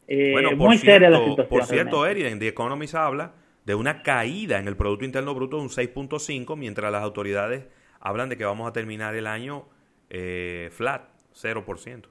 Eh, 0.07 0.31
Bueno, 0.33 0.51
por 0.51 0.59
muy 0.59 0.79
seria 0.79 1.11
la 1.11 1.19
cierto, 1.19 1.31
situación. 1.33 1.59
por 1.59 1.69
cierto. 1.69 2.07
Eri, 2.07 2.23
en 2.27 2.39
The 2.39 2.49
Economist 2.49 2.95
habla 2.95 3.33
de 3.65 3.75
una 3.75 4.03
caída 4.03 4.61
en 4.61 4.69
el 4.69 4.77
Producto 4.77 5.05
Interno 5.05 5.35
Bruto 5.35 5.57
de 5.57 5.65
un 5.65 5.69
6.5, 5.69 6.57
mientras 6.57 6.93
las 6.93 7.03
autoridades 7.03 7.67
hablan 8.01 8.29
de 8.29 8.37
que 8.37 8.45
vamos 8.45 8.69
a 8.69 8.73
terminar 8.73 9.17
el 9.17 9.27
año 9.27 9.65
eh, 10.11 10.69
flat, 10.71 11.03
0%. 11.35 12.05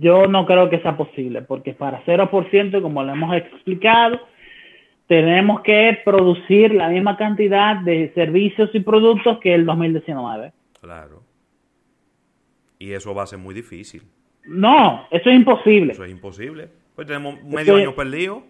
Yo 0.00 0.28
no 0.28 0.46
creo 0.46 0.70
que 0.70 0.78
sea 0.78 0.96
posible, 0.96 1.42
porque 1.42 1.74
para 1.74 2.04
0%, 2.04 2.80
como 2.80 3.02
lo 3.02 3.12
hemos 3.12 3.36
explicado, 3.36 4.20
tenemos 5.08 5.62
que 5.62 5.98
producir 6.04 6.72
la 6.72 6.88
misma 6.88 7.16
cantidad 7.16 7.76
de 7.76 8.12
servicios 8.14 8.70
y 8.72 8.80
productos 8.80 9.38
que 9.40 9.52
el 9.52 9.66
2019. 9.66 10.52
Claro. 10.80 11.23
Y 12.84 12.92
eso 12.92 13.14
va 13.14 13.22
a 13.22 13.26
ser 13.26 13.38
muy 13.38 13.54
difícil. 13.54 14.02
No, 14.44 15.06
eso 15.10 15.30
es 15.30 15.36
imposible. 15.36 15.94
Eso 15.94 16.04
es 16.04 16.10
imposible. 16.10 16.68
Pues 16.94 17.06
tenemos 17.06 17.42
medio 17.42 17.76
año 17.76 17.94
perdido. 17.94 18.42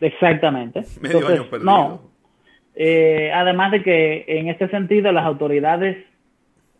Exactamente. 0.00 0.80
Medio 1.02 1.18
Entonces, 1.18 1.40
año 1.40 1.50
perdido. 1.50 1.70
No. 1.70 2.00
Eh, 2.74 3.30
además 3.34 3.72
de 3.72 3.82
que 3.82 4.24
en 4.26 4.48
este 4.48 4.68
sentido 4.68 5.12
las 5.12 5.26
autoridades 5.26 5.98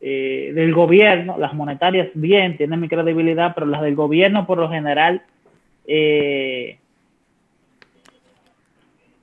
eh, 0.01 0.53
del 0.55 0.73
gobierno, 0.73 1.37
las 1.37 1.53
monetarias 1.53 2.09
bien, 2.15 2.57
tienen 2.57 2.81
mi 2.81 2.89
credibilidad, 2.89 3.53
pero 3.55 3.67
las 3.67 3.83
del 3.83 3.95
gobierno 3.95 4.47
por 4.47 4.57
lo 4.57 4.71
general 4.71 5.23
eh, 5.87 6.79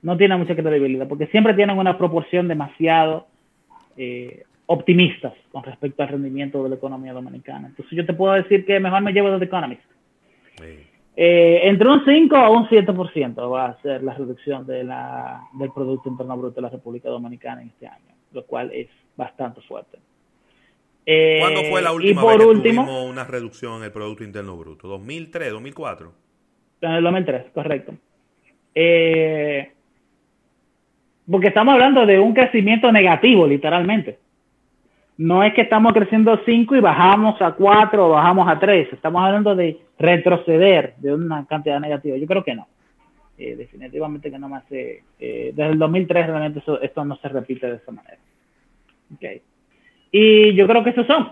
no 0.02 0.16
tienen 0.16 0.38
mucha 0.38 0.54
credibilidad, 0.54 1.08
porque 1.08 1.26
siempre 1.26 1.54
tienen 1.54 1.76
una 1.78 1.98
proporción 1.98 2.46
demasiado 2.46 3.26
eh, 3.96 4.44
optimistas 4.72 5.34
con 5.50 5.62
respecto 5.62 6.02
al 6.02 6.08
rendimiento 6.08 6.62
de 6.62 6.70
la 6.70 6.76
economía 6.76 7.12
dominicana. 7.12 7.68
Entonces 7.68 7.96
yo 7.96 8.06
te 8.06 8.14
puedo 8.14 8.32
decir 8.32 8.64
que 8.64 8.80
mejor 8.80 9.02
me 9.02 9.12
llevo 9.12 9.30
de 9.30 9.38
The 9.38 9.44
Economist. 9.44 9.82
Eh, 11.14 11.60
entre 11.64 11.88
un 11.88 12.02
5 12.04 12.36
a 12.36 12.48
un 12.48 12.66
7% 12.68 13.50
va 13.50 13.66
a 13.66 13.82
ser 13.82 14.02
la 14.02 14.14
reducción 14.14 14.66
de 14.66 14.82
la, 14.82 15.42
del 15.52 15.70
Producto 15.72 16.08
Interno 16.08 16.38
Bruto 16.38 16.54
de 16.56 16.62
la 16.62 16.70
República 16.70 17.10
Dominicana 17.10 17.60
en 17.60 17.68
este 17.68 17.86
año, 17.86 18.14
lo 18.32 18.46
cual 18.46 18.70
es 18.72 18.88
bastante 19.14 19.60
fuerte. 19.60 19.98
Eh, 21.04 21.38
¿Cuándo 21.40 21.64
fue 21.64 21.82
la 21.82 21.92
última 21.92 22.24
vez 22.24 22.38
que 22.38 22.44
último, 22.46 22.84
tuvimos 22.84 23.10
una 23.10 23.24
reducción 23.24 23.78
en 23.78 23.84
el 23.84 23.92
Producto 23.92 24.24
Interno 24.24 24.56
Bruto? 24.56 24.88
¿2003, 24.98 25.50
2004? 25.50 26.12
En 26.80 26.90
el 26.92 27.04
2003, 27.04 27.44
correcto. 27.52 27.94
Eh, 28.74 29.70
porque 31.30 31.48
estamos 31.48 31.74
hablando 31.74 32.06
de 32.06 32.18
un 32.18 32.32
crecimiento 32.32 32.90
negativo, 32.90 33.46
literalmente. 33.46 34.18
No 35.22 35.44
es 35.44 35.54
que 35.54 35.60
estamos 35.60 35.92
creciendo 35.92 36.40
5 36.44 36.74
y 36.74 36.80
bajamos 36.80 37.40
a 37.40 37.52
4 37.52 38.06
o 38.06 38.10
bajamos 38.10 38.48
a 38.48 38.58
3. 38.58 38.92
Estamos 38.92 39.22
hablando 39.22 39.54
de 39.54 39.78
retroceder 39.96 40.94
de 40.96 41.14
una 41.14 41.46
cantidad 41.46 41.78
negativa. 41.78 42.16
Yo 42.16 42.26
creo 42.26 42.42
que 42.42 42.56
no. 42.56 42.66
Eh, 43.38 43.54
definitivamente 43.54 44.32
que 44.32 44.38
no 44.40 44.48
más. 44.48 44.64
Eh, 44.72 45.04
desde 45.20 45.66
el 45.70 45.78
2003 45.78 46.26
realmente 46.26 46.60
esto 46.82 47.04
no 47.04 47.14
se 47.18 47.28
repite 47.28 47.68
de 47.68 47.76
esa 47.76 47.92
manera. 47.92 48.18
Okay. 49.14 49.42
Y 50.10 50.54
yo 50.54 50.66
creo 50.66 50.82
que 50.82 50.90
esos 50.90 51.06
son. 51.06 51.30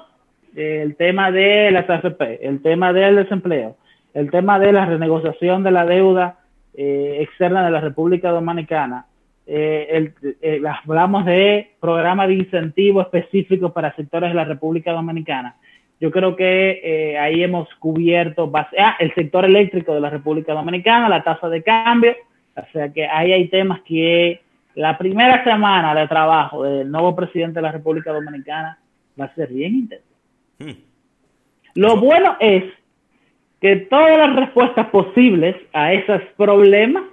el 0.55 0.94
tema 0.94 1.33
de 1.33 1.72
las 1.72 1.90
AFP, 1.90 2.46
el 2.46 2.62
tema 2.62 2.92
del 2.92 3.16
desempleo, 3.16 3.76
el 4.14 4.31
tema 4.31 4.61
de 4.61 4.72
la 4.72 4.87
renegociación 4.87 5.64
de 5.64 5.70
la 5.72 5.85
deuda 5.85 6.38
eh, 6.74 7.18
externa 7.22 7.64
de 7.64 7.72
la 7.72 7.81
República 7.81 8.31
Dominicana, 8.31 9.07
eh, 9.52 10.12
eh, 10.42 10.62
hablamos 10.84 11.24
de 11.24 11.72
programas 11.80 12.28
de 12.28 12.34
incentivo 12.34 13.00
específicos 13.00 13.72
para 13.72 13.94
sectores 13.96 14.30
de 14.30 14.34
la 14.34 14.44
República 14.44 14.92
Dominicana. 14.92 15.56
Yo 16.00 16.10
creo 16.10 16.36
que 16.36 17.16
ahí 17.20 17.42
hemos 17.42 17.68
cubierto 17.74 18.50
ah, 18.54 18.96
el 18.98 19.12
sector 19.14 19.44
eléctrico 19.44 19.92
de 19.92 20.00
la 20.00 20.08
República 20.08 20.54
Dominicana, 20.54 21.08
la 21.08 21.22
tasa 21.22 21.48
de 21.48 21.62
cambio, 21.62 22.14
o 22.56 22.62
sea 22.72 22.90
que 22.92 23.06
ahí 23.06 23.32
hay 23.32 23.48
temas 23.48 23.80
que 23.82 24.40
la 24.74 24.96
primera 24.96 25.42
semana 25.44 25.94
de 25.94 26.08
trabajo 26.08 26.62
del 26.62 26.90
nuevo 26.90 27.14
presidente 27.14 27.56
de 27.56 27.62
la 27.62 27.72
República 27.72 28.12
Dominicana 28.12 28.78
va 29.20 29.26
a 29.26 29.34
ser 29.34 29.48
bien 29.52 29.74
intensa. 29.74 30.06
Hmm. 30.58 30.78
Lo 31.74 31.96
bueno 31.96 32.36
es 32.40 32.64
que 33.60 33.76
todas 33.76 34.16
las 34.16 34.36
respuestas 34.36 34.86
posibles 34.88 35.56
a 35.72 35.92
esos 35.92 36.22
problemas, 36.36 37.04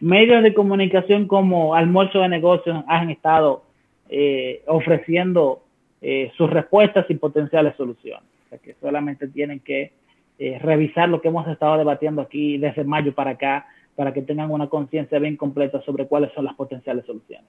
medios 0.00 0.42
de 0.42 0.54
comunicación 0.54 1.26
como 1.26 1.74
almuerzo 1.74 2.20
de 2.20 2.28
negocios 2.28 2.84
han 2.86 3.10
estado 3.10 3.64
eh, 4.08 4.62
ofreciendo 4.66 5.62
eh, 6.00 6.30
sus 6.36 6.48
respuestas 6.48 7.06
y 7.08 7.14
potenciales 7.14 7.76
soluciones. 7.76 8.24
O 8.46 8.48
sea 8.48 8.58
que 8.58 8.74
solamente 8.80 9.28
tienen 9.28 9.60
que 9.60 9.92
eh, 10.38 10.58
revisar 10.60 11.08
lo 11.08 11.20
que 11.20 11.28
hemos 11.28 11.46
estado 11.48 11.76
debatiendo 11.78 12.22
aquí 12.22 12.58
desde 12.58 12.84
mayo 12.84 13.14
para 13.14 13.32
acá, 13.32 13.66
para 13.96 14.12
que 14.12 14.22
tengan 14.22 14.50
una 14.50 14.68
conciencia 14.68 15.18
bien 15.18 15.36
completa 15.36 15.82
sobre 15.82 16.06
cuáles 16.06 16.32
son 16.32 16.44
las 16.44 16.54
potenciales 16.54 17.04
soluciones. 17.04 17.46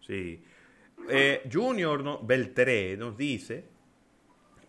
Sí. 0.00 0.40
Junior 1.52 2.20
Beltré 2.24 2.96
nos 2.96 3.16
dice, 3.16 3.64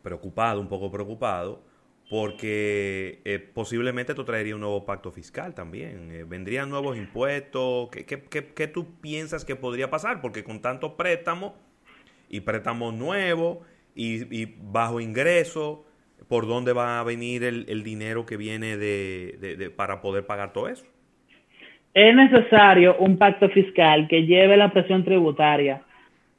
preocupado, 0.03 0.59
un 0.59 0.67
poco 0.67 0.91
preocupado, 0.91 1.61
porque 2.09 3.19
eh, 3.25 3.39
posiblemente 3.39 4.13
esto 4.13 4.23
traería 4.23 4.55
un 4.55 4.61
nuevo 4.61 4.85
pacto 4.85 5.11
fiscal 5.11 5.53
también. 5.53 6.09
Eh, 6.11 6.23
vendrían 6.25 6.69
nuevos 6.69 6.97
impuestos. 6.97 7.89
¿Qué, 7.89 8.05
qué, 8.05 8.53
qué, 8.55 8.67
tú 8.67 8.99
piensas 9.01 9.43
que 9.43 9.55
podría 9.55 9.89
pasar? 9.89 10.21
Porque 10.21 10.43
con 10.43 10.61
tanto 10.61 10.95
préstamo 10.95 11.55
y 12.29 12.41
préstamos 12.41 12.93
nuevos 12.93 13.59
y, 13.93 14.45
bajo 14.71 15.01
ingreso, 15.01 15.85
¿por 16.29 16.47
dónde 16.47 16.71
va 16.71 16.99
a 16.99 17.03
venir 17.03 17.43
el, 17.43 17.83
dinero 17.83 18.25
que 18.25 18.37
viene 18.37 18.77
de, 18.77 19.71
para 19.75 20.01
poder 20.01 20.25
pagar 20.25 20.53
todo 20.53 20.69
eso? 20.69 20.85
Es 21.93 22.15
necesario 22.15 22.95
un 22.99 23.17
pacto 23.17 23.49
fiscal 23.49 24.07
que 24.07 24.21
lleve 24.21 24.55
la 24.55 24.71
presión 24.71 25.03
tributaria, 25.03 25.81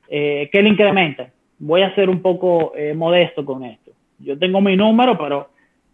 eh, 0.08 0.48
que 0.52 0.62
le 0.62 0.68
incremente. 0.68 1.32
Voy 1.58 1.82
a 1.82 1.94
ser 1.96 2.08
un 2.08 2.22
poco 2.22 2.72
modesto 2.94 3.44
con 3.44 3.64
esto. 3.64 3.90
Yo 4.20 4.38
tengo 4.38 4.60
mi 4.60 4.76
número, 4.76 5.18
pero 5.18 5.50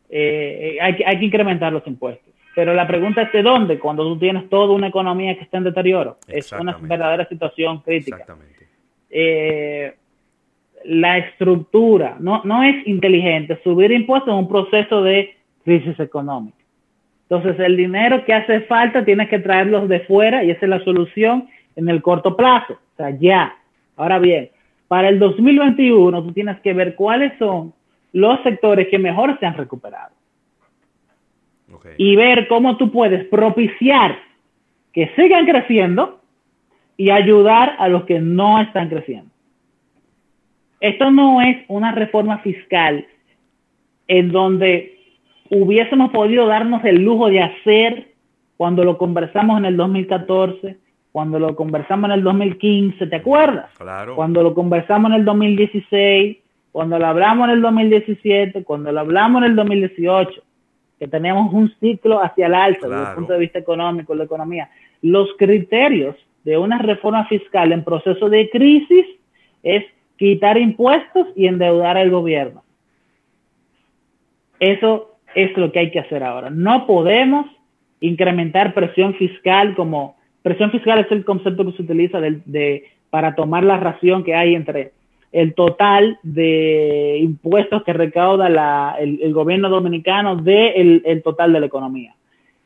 eh, 0.08 0.78
hay, 0.80 1.02
hay, 1.04 1.18
que 1.18 1.24
incrementar 1.24 1.72
los 1.72 1.86
impuestos. 1.86 2.32
Pero 2.54 2.72
la 2.72 2.86
pregunta 2.86 3.22
es 3.22 3.32
de 3.32 3.42
dónde, 3.42 3.78
cuando 3.78 4.04
tú 4.04 4.18
tienes 4.18 4.48
toda 4.48 4.74
una 4.74 4.88
economía 4.88 5.34
que 5.36 5.42
está 5.42 5.58
en 5.58 5.64
deterioro. 5.64 6.18
Es 6.28 6.52
una 6.52 6.76
verdadera 6.80 7.26
situación 7.28 7.80
crítica. 7.80 8.18
Exactamente. 8.18 8.68
Eh, 9.10 9.94
la 10.84 11.18
estructura 11.18 12.16
no, 12.20 12.42
no 12.44 12.62
es 12.62 12.86
inteligente. 12.86 13.58
Subir 13.64 13.90
impuestos 13.90 14.34
es 14.34 14.38
un 14.38 14.48
proceso 14.48 15.02
de 15.02 15.34
crisis 15.64 15.98
económica. 15.98 16.58
Entonces, 17.28 17.58
el 17.58 17.76
dinero 17.76 18.24
que 18.24 18.34
hace 18.34 18.60
falta 18.62 19.04
tienes 19.04 19.28
que 19.28 19.38
traerlos 19.38 19.88
de 19.88 20.00
fuera 20.00 20.44
y 20.44 20.50
esa 20.50 20.66
es 20.66 20.70
la 20.70 20.84
solución 20.84 21.48
en 21.74 21.88
el 21.88 22.02
corto 22.02 22.36
plazo. 22.36 22.74
O 22.74 22.96
sea, 22.96 23.10
ya. 23.10 23.56
Ahora 23.96 24.18
bien, 24.18 24.50
para 24.88 25.08
el 25.08 25.18
2021 25.18 26.22
tú 26.22 26.32
tienes 26.32 26.60
que 26.60 26.74
ver 26.74 26.94
cuáles 26.94 27.32
son 27.38 27.72
los 28.14 28.40
sectores 28.44 28.88
que 28.88 28.98
mejor 28.98 29.38
se 29.38 29.44
han 29.44 29.56
recuperado. 29.56 30.14
Y 31.98 32.16
ver 32.16 32.46
cómo 32.48 32.76
tú 32.76 32.90
puedes 32.90 33.26
propiciar 33.26 34.16
que 34.92 35.10
sigan 35.16 35.44
creciendo 35.44 36.20
y 36.96 37.10
ayudar 37.10 37.74
a 37.78 37.88
los 37.88 38.04
que 38.04 38.20
no 38.20 38.60
están 38.60 38.88
creciendo. 38.88 39.30
Esto 40.80 41.10
no 41.10 41.42
es 41.42 41.64
una 41.66 41.92
reforma 41.92 42.38
fiscal 42.38 43.06
en 44.06 44.30
donde 44.30 44.98
hubiésemos 45.50 46.10
podido 46.12 46.46
darnos 46.46 46.84
el 46.84 47.02
lujo 47.02 47.28
de 47.28 47.42
hacer 47.42 48.12
cuando 48.56 48.84
lo 48.84 48.96
conversamos 48.96 49.58
en 49.58 49.64
el 49.64 49.76
2014, 49.76 50.78
cuando 51.10 51.40
lo 51.40 51.56
conversamos 51.56 52.10
en 52.10 52.18
el 52.18 52.22
2015, 52.22 53.06
¿te 53.08 53.16
acuerdas? 53.16 53.70
Claro. 53.76 54.14
Cuando 54.14 54.42
lo 54.42 54.54
conversamos 54.54 55.10
en 55.10 55.16
el 55.16 55.24
2016, 55.24 56.43
cuando 56.74 56.98
lo 56.98 57.06
hablamos 57.06 57.44
en 57.44 57.54
el 57.54 57.62
2017, 57.62 58.64
cuando 58.64 58.90
lo 58.90 58.98
hablamos 58.98 59.44
en 59.44 59.50
el 59.50 59.54
2018, 59.54 60.42
que 60.98 61.06
teníamos 61.06 61.54
un 61.54 61.72
ciclo 61.78 62.20
hacia 62.20 62.46
el 62.48 62.54
alza 62.54 62.88
desde 62.88 63.10
el 63.10 63.14
punto 63.14 63.32
de 63.32 63.38
vista 63.38 63.60
económico, 63.60 64.12
la 64.12 64.24
economía, 64.24 64.68
los 65.00 65.28
criterios 65.38 66.16
de 66.42 66.58
una 66.58 66.78
reforma 66.78 67.26
fiscal 67.26 67.70
en 67.70 67.84
proceso 67.84 68.28
de 68.28 68.50
crisis 68.50 69.06
es 69.62 69.84
quitar 70.16 70.58
impuestos 70.58 71.28
y 71.36 71.46
endeudar 71.46 71.96
al 71.96 72.10
gobierno. 72.10 72.64
Eso 74.58 75.12
es 75.32 75.56
lo 75.56 75.70
que 75.70 75.78
hay 75.78 75.92
que 75.92 76.00
hacer 76.00 76.24
ahora. 76.24 76.50
No 76.50 76.88
podemos 76.88 77.46
incrementar 78.00 78.74
presión 78.74 79.14
fiscal 79.14 79.76
como 79.76 80.16
presión 80.42 80.72
fiscal 80.72 80.98
es 80.98 81.12
el 81.12 81.24
concepto 81.24 81.64
que 81.64 81.76
se 81.76 81.82
utiliza 81.82 82.20
de, 82.20 82.90
para 83.10 83.36
tomar 83.36 83.62
la 83.62 83.76
ración 83.76 84.24
que 84.24 84.34
hay 84.34 84.56
entre 84.56 84.90
el 85.34 85.54
total 85.54 86.20
de 86.22 87.18
impuestos 87.20 87.82
que 87.82 87.92
recauda 87.92 88.94
el, 89.00 89.34
gobierno 89.34 89.68
dominicano 89.68 90.36
del 90.36 91.02
el 91.04 91.22
total 91.24 91.52
de 91.52 91.58
la 91.58 91.66
economía, 91.66 92.14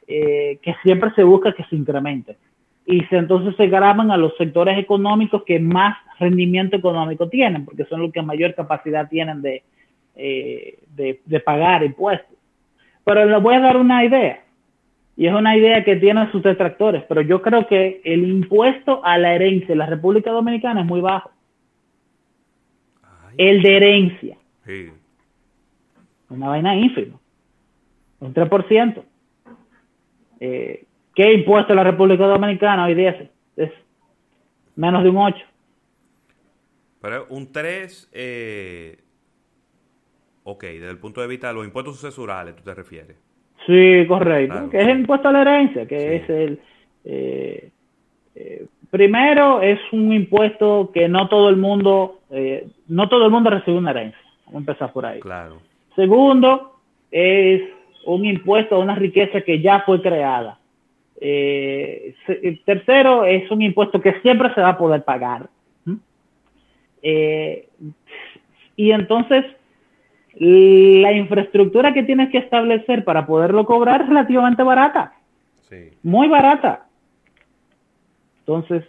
eh, 0.06 0.58
que 0.60 0.74
siempre 0.82 1.10
se 1.16 1.22
busca 1.22 1.54
que 1.54 1.64
se 1.64 1.76
incremente. 1.76 2.36
Y 2.84 3.02
entonces 3.10 3.56
se 3.56 3.68
graban 3.68 4.10
a 4.10 4.18
los 4.18 4.36
sectores 4.36 4.78
económicos 4.78 5.44
que 5.44 5.58
más 5.58 5.96
rendimiento 6.18 6.76
económico 6.76 7.30
tienen, 7.30 7.64
porque 7.64 7.86
son 7.86 8.02
los 8.02 8.12
que 8.12 8.20
mayor 8.20 8.54
capacidad 8.54 9.08
tienen 9.08 9.40
de, 9.40 9.62
eh, 10.14 10.78
de, 10.94 11.40
pagar 11.40 11.82
impuestos. 11.84 12.36
Pero 13.02 13.24
les 13.24 13.42
voy 13.42 13.54
a 13.54 13.60
dar 13.60 13.78
una 13.78 14.04
idea, 14.04 14.42
y 15.16 15.26
es 15.26 15.32
una 15.32 15.56
idea 15.56 15.84
que 15.84 15.96
tienen 15.96 16.30
sus 16.32 16.42
detractores, 16.42 17.02
pero 17.08 17.22
yo 17.22 17.40
creo 17.40 17.66
que 17.66 18.02
el 18.04 18.28
impuesto 18.28 19.00
a 19.02 19.16
la 19.16 19.34
herencia 19.34 19.72
en 19.72 19.78
la 19.78 19.86
República 19.86 20.30
Dominicana 20.32 20.82
es 20.82 20.86
muy 20.86 21.00
bajo 21.00 21.30
el 23.36 23.62
de 23.62 23.76
herencia. 23.76 24.36
Una 26.30 26.48
vaina 26.48 26.74
ínfima. 26.76 27.18
Un 28.20 28.34
3%. 28.34 29.02
Eh, 30.40 30.84
¿Qué 31.14 31.32
impuesto 31.32 31.74
la 31.74 31.84
República 31.84 32.26
Dominicana 32.26 32.84
hoy 32.84 32.94
día 32.94 33.10
es? 33.56 33.72
menos 34.76 35.02
de 35.02 35.10
un 35.10 35.16
8. 35.16 35.36
Pero 37.00 37.26
un 37.30 37.50
3, 37.50 38.10
eh, 38.12 38.98
ok, 40.44 40.62
desde 40.62 40.90
el 40.90 40.98
punto 40.98 41.20
de 41.20 41.26
vista 41.26 41.48
de 41.48 41.54
los 41.54 41.64
impuestos 41.64 41.96
sucesurales, 41.96 42.54
¿tú 42.54 42.62
te 42.62 42.74
refieres? 42.74 43.16
Sí, 43.66 44.06
correcto. 44.06 44.70
que 44.70 44.78
es 44.78 44.88
el 44.88 45.00
impuesto 45.00 45.28
a 45.28 45.32
la 45.32 45.42
herencia, 45.42 45.86
que 45.86 46.16
es 46.16 46.30
el... 46.30 46.60
Eh, 47.04 47.70
eh, 48.36 48.66
primero, 48.90 49.60
es 49.60 49.80
un 49.92 50.12
impuesto 50.12 50.90
que 50.92 51.08
no 51.08 51.28
todo 51.28 51.48
el 51.48 51.56
mundo 51.56 52.18
eh, 52.30 52.68
no 52.88 53.08
todo 53.08 53.24
el 53.24 53.30
mundo 53.30 53.50
recibe 53.50 53.78
una 53.78 53.90
herencia. 53.90 54.20
Vamos 54.46 54.54
a 54.54 54.58
empezar 54.58 54.92
por 54.92 55.06
ahí. 55.06 55.20
Claro. 55.20 55.58
Segundo, 55.94 56.80
es 57.10 57.62
un 58.04 58.24
impuesto 58.24 58.76
a 58.76 58.78
una 58.78 58.94
riqueza 58.94 59.40
que 59.40 59.60
ya 59.60 59.80
fue 59.80 60.00
creada. 60.02 60.58
Eh, 61.20 62.14
tercero, 62.64 63.24
es 63.24 63.50
un 63.50 63.62
impuesto 63.62 64.00
que 64.00 64.20
siempre 64.20 64.52
se 64.54 64.60
va 64.60 64.70
a 64.70 64.78
poder 64.78 65.04
pagar. 65.04 65.48
Eh, 67.00 67.68
y 68.76 68.90
entonces, 68.90 69.44
la 70.34 71.12
infraestructura 71.12 71.94
que 71.94 72.02
tienes 72.02 72.30
que 72.30 72.38
establecer 72.38 73.04
para 73.04 73.26
poderlo 73.26 73.64
cobrar 73.64 74.02
es 74.02 74.08
relativamente 74.08 74.62
barata. 74.62 75.14
Sí. 75.68 75.90
Muy 76.02 76.28
barata. 76.28 76.87
Entonces, 78.48 78.82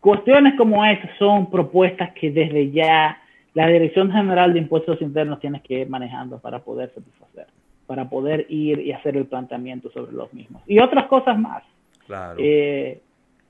cuestiones 0.00 0.54
como 0.56 0.82
esas 0.82 1.10
son 1.18 1.50
propuestas 1.50 2.12
que 2.14 2.30
desde 2.30 2.70
ya 2.70 3.20
la 3.52 3.66
Dirección 3.66 4.10
General 4.10 4.54
de 4.54 4.58
Impuestos 4.58 5.02
Internos 5.02 5.38
tiene 5.38 5.60
que 5.60 5.80
ir 5.80 5.88
manejando 5.90 6.38
para 6.38 6.60
poder 6.60 6.90
satisfacer, 6.94 7.46
para 7.86 8.08
poder 8.08 8.46
ir 8.48 8.80
y 8.80 8.92
hacer 8.92 9.18
el 9.18 9.26
planteamiento 9.26 9.90
sobre 9.90 10.12
los 10.12 10.32
mismos. 10.32 10.62
Y 10.66 10.78
otras 10.78 11.06
cosas 11.08 11.38
más. 11.38 11.62
Claro. 12.06 12.36
Eh, 12.38 13.02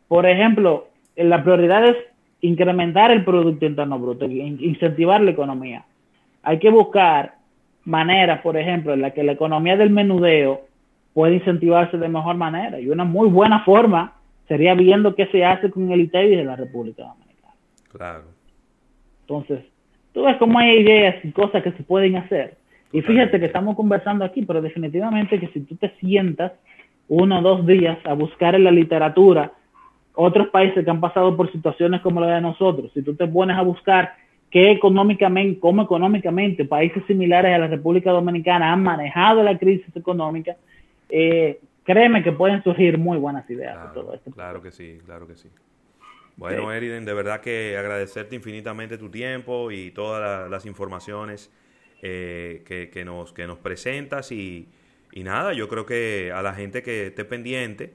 por 0.09 0.26
ejemplo, 0.26 0.88
la 1.14 1.44
prioridad 1.44 1.85
es 1.85 1.96
incrementar 2.40 3.12
el 3.12 3.24
Producto 3.24 3.66
Interno 3.66 4.00
Bruto, 4.00 4.24
incentivar 4.24 5.20
la 5.20 5.30
economía. 5.30 5.85
Hay 6.42 6.59
que 6.59 6.70
buscar 6.70 7.35
maneras, 7.85 8.40
por 8.40 8.56
ejemplo, 8.56 8.94
en 8.94 9.00
la 9.00 9.12
que 9.12 9.22
la 9.22 9.32
economía 9.32 9.76
del 9.76 9.90
menudeo 9.90 10.62
puede 11.14 11.37
incentivarse 11.37 11.98
de 11.98 12.09
mejor 12.09 12.35
manera. 12.35 12.80
Y 12.80 12.88
una 12.88 13.04
muy 13.04 13.28
buena 13.28 13.61
forma 13.61 14.15
sería 14.48 14.74
viendo 14.74 15.14
qué 15.14 15.26
se 15.26 15.44
hace 15.44 15.70
con 15.70 15.90
el 15.90 16.02
ITEVI 16.02 16.37
de 16.37 16.44
la 16.44 16.56
República 16.56 17.04
Dominicana. 17.04 17.54
Claro. 17.92 18.24
Entonces, 19.22 19.64
tú 20.12 20.24
ves 20.24 20.37
cómo 20.37 20.59
hay 20.59 20.78
ideas 20.78 21.16
y 21.24 21.32
cosas 21.32 21.62
que 21.62 21.72
se 21.72 21.82
pueden 21.82 22.16
hacer. 22.16 22.56
Y 22.92 23.02
fíjate 23.02 23.40
que 23.40 23.46
estamos 23.46 23.76
conversando 23.76 24.24
aquí, 24.24 24.42
pero 24.42 24.62
definitivamente 24.62 25.40
que 25.40 25.48
si 25.48 25.61
tú 25.61 25.76
te 25.76 25.90
sientas 26.00 26.52
uno 27.09 27.40
o 27.40 27.42
dos 27.42 27.66
días 27.66 27.98
a 28.04 28.14
buscar 28.14 28.54
en 28.54 28.64
la 28.64 28.70
literatura 28.70 29.52
otros 30.14 30.48
países 30.48 30.85
que 30.85 30.90
han 30.90 31.00
pasado 31.00 31.37
por 31.37 31.52
situaciones 31.52 32.00
como 32.00 32.20
la 32.20 32.37
de 32.37 32.40
nosotros, 32.40 32.90
si 32.94 33.02
tú 33.02 33.14
te 33.14 33.26
pones 33.26 33.56
a 33.56 33.62
buscar 33.62 34.14
qué 34.50 34.70
económicamente, 34.70 35.61
cómo 35.61 35.82
económicamente 35.82 36.64
países 36.64 37.02
similares 37.06 37.54
a 37.54 37.59
la 37.59 37.66
República 37.66 38.12
Dominicana 38.12 38.72
han 38.72 38.82
manejado 38.82 39.42
la 39.42 39.59
crisis 39.59 39.94
económica, 39.94 40.56
eh, 41.11 41.61
créeme 41.87 42.22
que 42.22 42.33
pueden 42.33 42.62
surgir 42.62 42.99
muy 42.99 43.18
buenas 43.18 43.49
ideas 43.49 43.75
claro, 43.75 43.88
de 43.88 43.94
todo 43.94 44.14
esto. 44.14 44.31
Claro 44.33 44.62
que 44.62 44.70
sí, 44.72 44.99
claro 45.05 45.27
que 45.27 45.37
sí. 45.37 45.49
Bueno, 46.37 46.70
Eriden, 46.70 47.07
de 47.07 47.14
verdad 47.14 47.40
que 47.40 47.79
agradecerte 47.79 48.37
infinitamente 48.37 48.99
tu 48.99 49.09
tiempo 49.09 49.70
y 49.70 49.90
todas 49.90 50.51
las 50.51 50.66
informaciones 50.66 51.51
eh, 52.03 52.62
que, 52.92 53.05
nos, 53.07 53.33
que 53.33 53.46
nos 53.46 53.59
presentas 53.59 54.31
y, 54.33 54.68
y 55.12 55.22
nada, 55.22 55.55
yo 55.55 55.66
creo 55.68 55.87
que 55.87 56.33
a 56.35 56.42
la 56.42 56.53
gente 56.53 56.83
que 56.83 57.07
esté 57.07 57.25
pendiente, 57.25 57.94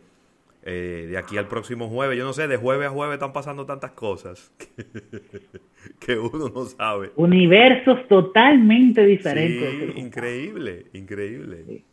eh, 0.64 1.08
de 1.10 1.18
aquí 1.18 1.38
al 1.38 1.48
próximo 1.48 1.88
jueves. 1.88 2.18
Yo 2.18 2.24
no 2.24 2.34
sé, 2.34 2.48
de 2.48 2.58
jueves 2.58 2.88
a 2.88 2.92
jueves 2.92 3.16
están 3.16 3.34
pasando 3.34 3.66
tantas 3.66 3.92
cosas 3.92 4.52
que, 6.00 6.20
uno 6.20 6.50
no 6.50 6.66
sabe. 6.66 7.12
Universos 7.16 8.08
totalmente 8.08 9.04
diferentes. 9.04 9.98
increíble, 9.98 10.86
increíble. 10.94 11.84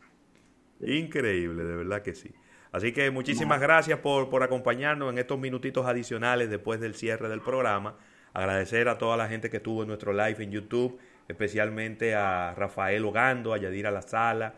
Increíble, 0.81 1.65
de 1.65 1.77
verdad 1.77 2.03
que 2.03 2.15
sí. 2.15 2.31
Así 2.71 2.93
que 2.93 3.11
muchísimas 3.11 3.61
gracias 3.61 3.99
por, 4.01 4.29
por 4.29 4.43
acompañarnos 4.43 5.11
en 5.11 5.19
estos 5.19 5.39
minutitos 5.39 5.87
adicionales 5.87 6.51
después 6.51 6.81
del 6.81 6.95
cierre 6.95 7.29
del 7.29 7.41
programa. 7.41 7.97
Agradecer 8.35 8.89
a 8.89 8.99
toda 8.99 9.17
la 9.17 9.29
gente 9.29 9.51
que 9.51 9.57
estuvo 9.57 9.83
en 9.83 9.89
nuestro 9.89 10.13
live 10.13 10.37
en 10.45 10.51
YouTube, 10.51 10.99
especialmente 11.29 12.15
a 12.15 12.55
Rafael 12.55 13.05
Ogando, 13.05 13.55
a 13.55 13.59
Yadira 13.59 13.91
La 13.91 14.03
Sala, 14.03 14.55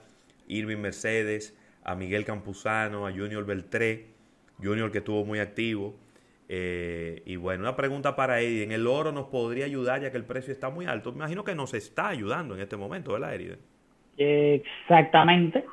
Irving 0.48 0.78
Mercedes, 0.78 1.56
a 1.84 1.94
Miguel 1.94 2.24
Campuzano, 2.24 3.06
a 3.06 3.12
Junior 3.12 3.44
Beltré, 3.46 4.06
Junior 4.62 4.90
que 4.90 4.98
estuvo 4.98 5.24
muy 5.24 5.38
activo. 5.38 5.96
Eh, 6.48 7.22
y 7.26 7.36
bueno, 7.36 7.62
una 7.62 7.76
pregunta 7.76 8.16
para 8.16 8.40
Eddie. 8.40 8.64
¿En 8.64 8.72
el 8.72 8.88
oro 8.88 9.12
nos 9.12 9.26
podría 9.26 9.66
ayudar 9.66 10.02
ya 10.02 10.10
que 10.10 10.16
el 10.16 10.24
precio 10.24 10.52
está 10.52 10.68
muy 10.68 10.86
alto? 10.86 11.12
Me 11.12 11.18
imagino 11.18 11.44
que 11.44 11.54
nos 11.54 11.74
está 11.74 12.08
ayudando 12.08 12.56
en 12.56 12.60
este 12.60 12.76
momento, 12.76 13.12
¿verdad, 13.12 13.34
Eriden? 13.34 13.60
Exactamente. 14.18 15.64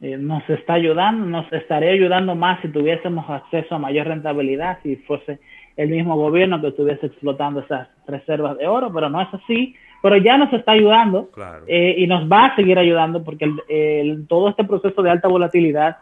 Eh, 0.00 0.16
nos 0.16 0.48
está 0.48 0.74
ayudando, 0.74 1.26
nos 1.26 1.52
estaría 1.52 1.90
ayudando 1.90 2.34
más 2.34 2.60
si 2.62 2.68
tuviésemos 2.68 3.28
acceso 3.28 3.74
a 3.74 3.78
mayor 3.78 4.06
rentabilidad, 4.06 4.78
si 4.82 4.96
fuese 4.96 5.40
el 5.76 5.90
mismo 5.90 6.16
gobierno 6.16 6.60
que 6.60 6.68
estuviese 6.68 7.06
explotando 7.06 7.60
esas 7.60 7.88
reservas 8.06 8.58
de 8.58 8.66
oro, 8.66 8.92
pero 8.92 9.08
no 9.10 9.20
es 9.20 9.28
así 9.32 9.74
pero 10.02 10.16
ya 10.16 10.38
nos 10.38 10.52
está 10.52 10.72
ayudando 10.72 11.28
eh, 11.66 11.96
y 11.98 12.06
nos 12.06 12.30
va 12.30 12.46
a 12.46 12.56
seguir 12.56 12.78
ayudando 12.78 13.24
porque 13.24 13.50
el, 13.68 14.26
todo 14.28 14.48
este 14.48 14.64
proceso 14.64 15.02
de 15.02 15.10
alta 15.10 15.28
volatilidad, 15.28 15.96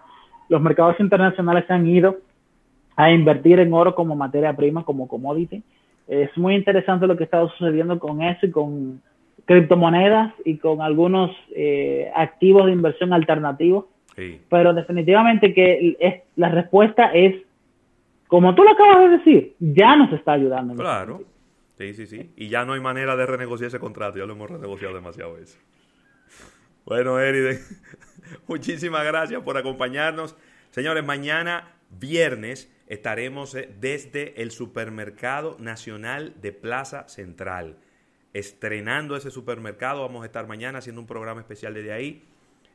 los 0.49 0.61
mercados 0.61 0.97
internacionales 1.01 1.65
se 1.67 1.73
han 1.73 1.87
ido 1.87 2.17
a 2.95 3.11
invertir 3.11 3.59
en 3.61 3.73
oro 3.73 3.95
como 3.95 4.15
materia 4.15 4.55
prima, 4.55 4.85
como 4.85 5.09
commodity. 5.09 5.63
Es 6.09 6.37
muy 6.37 6.55
interesante 6.55 7.07
lo 7.07 7.17
que 7.17 7.25
está 7.25 7.47
sucediendo 7.49 7.99
con 7.99 8.23
eso 8.23 8.47
y 8.47 8.51
con 8.51 9.01
criptomonedas 9.47 10.35
y 10.45 10.59
con 10.59 10.83
algunos 10.83 11.31
eh, 11.55 12.11
activos 12.15 12.67
de 12.67 12.73
inversión 12.73 13.13
alternativos. 13.13 13.87
Pero 14.49 14.73
definitivamente 14.73 15.53
que 15.53 15.95
es, 16.01 16.23
la 16.37 16.49
respuesta 16.49 17.11
es, 17.13 17.35
como 18.29 18.55
tú 18.55 18.63
lo 18.63 18.71
acabas 18.71 19.01
de 19.01 19.19
decir, 19.19 19.55
ya 19.61 19.95
nos 19.95 20.11
está 20.13 20.33
ayudando. 20.33 20.75
Claro. 20.75 21.23
Sí, 21.77 21.93
sí, 21.93 22.07
sí. 22.07 22.31
Y 22.35 22.49
ya 22.49 22.65
no 22.65 22.73
hay 22.73 22.81
manera 22.81 23.15
de 23.15 23.27
renegociar 23.27 23.69
ese 23.69 23.79
contrato, 23.79 24.19
ya 24.19 24.25
lo 24.25 24.33
hemos 24.33 24.51
renegociado 24.51 24.95
demasiado 24.95 25.35
veces. 25.35 25.61
Bueno, 26.87 27.21
Eriden, 27.21 27.59
muchísimas 28.49 29.05
gracias 29.05 29.43
por 29.43 29.59
acompañarnos. 29.59 30.35
Señores, 30.71 31.05
mañana 31.05 31.75
viernes 31.91 32.73
estaremos 32.87 33.55
eh, 33.55 33.69
desde 33.81 34.41
el 34.41 34.51
Supermercado 34.51 35.57
Nacional 35.61 36.33
de 36.41 36.53
Plaza 36.53 37.07
Central. 37.09 37.77
Estrenando 38.37 39.17
ese 39.17 39.31
supermercado, 39.31 40.03
vamos 40.03 40.23
a 40.23 40.27
estar 40.27 40.47
mañana 40.47 40.81
haciendo 40.81 41.01
un 41.01 41.07
programa 41.07 41.41
especial 41.41 41.73
desde 41.73 41.95
ahí, 41.95 42.23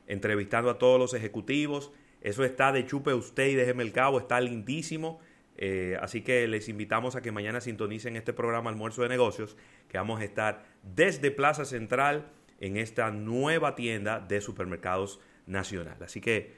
entrevistando 0.08 0.68
a 0.68 0.76
todos 0.76 0.98
los 0.98 1.14
ejecutivos. 1.14 1.92
Eso 2.20 2.42
está 2.42 2.72
de 2.72 2.84
chupe 2.84 3.14
usted 3.14 3.46
y 3.46 3.54
déjeme 3.54 3.84
el 3.84 3.92
cabo, 3.92 4.18
está 4.18 4.40
lindísimo. 4.40 5.20
Eh, 5.56 5.96
así 6.00 6.22
que 6.22 6.48
les 6.48 6.68
invitamos 6.68 7.14
a 7.14 7.22
que 7.22 7.30
mañana 7.30 7.60
sintonicen 7.60 8.16
este 8.16 8.32
programa 8.32 8.70
Almuerzo 8.70 9.02
de 9.02 9.08
Negocios, 9.10 9.56
que 9.88 9.98
vamos 9.98 10.20
a 10.20 10.24
estar 10.24 10.64
desde 10.82 11.30
Plaza 11.30 11.64
Central 11.64 12.26
en 12.58 12.76
esta 12.76 13.12
nueva 13.12 13.76
tienda 13.76 14.18
de 14.18 14.40
supermercados 14.40 15.20
nacional. 15.46 15.98
Así 16.02 16.20
que 16.20 16.54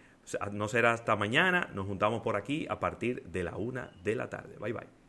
no 0.51 0.67
será 0.67 0.95
hasta 0.95 1.15
mañana, 1.15 1.69
nos 1.75 1.87
juntamos 1.87 2.23
por 2.23 2.37
aquí 2.37 2.67
a 2.71 2.81
partir 2.81 3.23
de 3.25 3.45
la 3.45 3.59
una 3.59 3.93
de 4.03 4.15
la 4.15 4.31
tarde. 4.31 4.57
Bye 4.59 4.73
bye. 4.73 5.04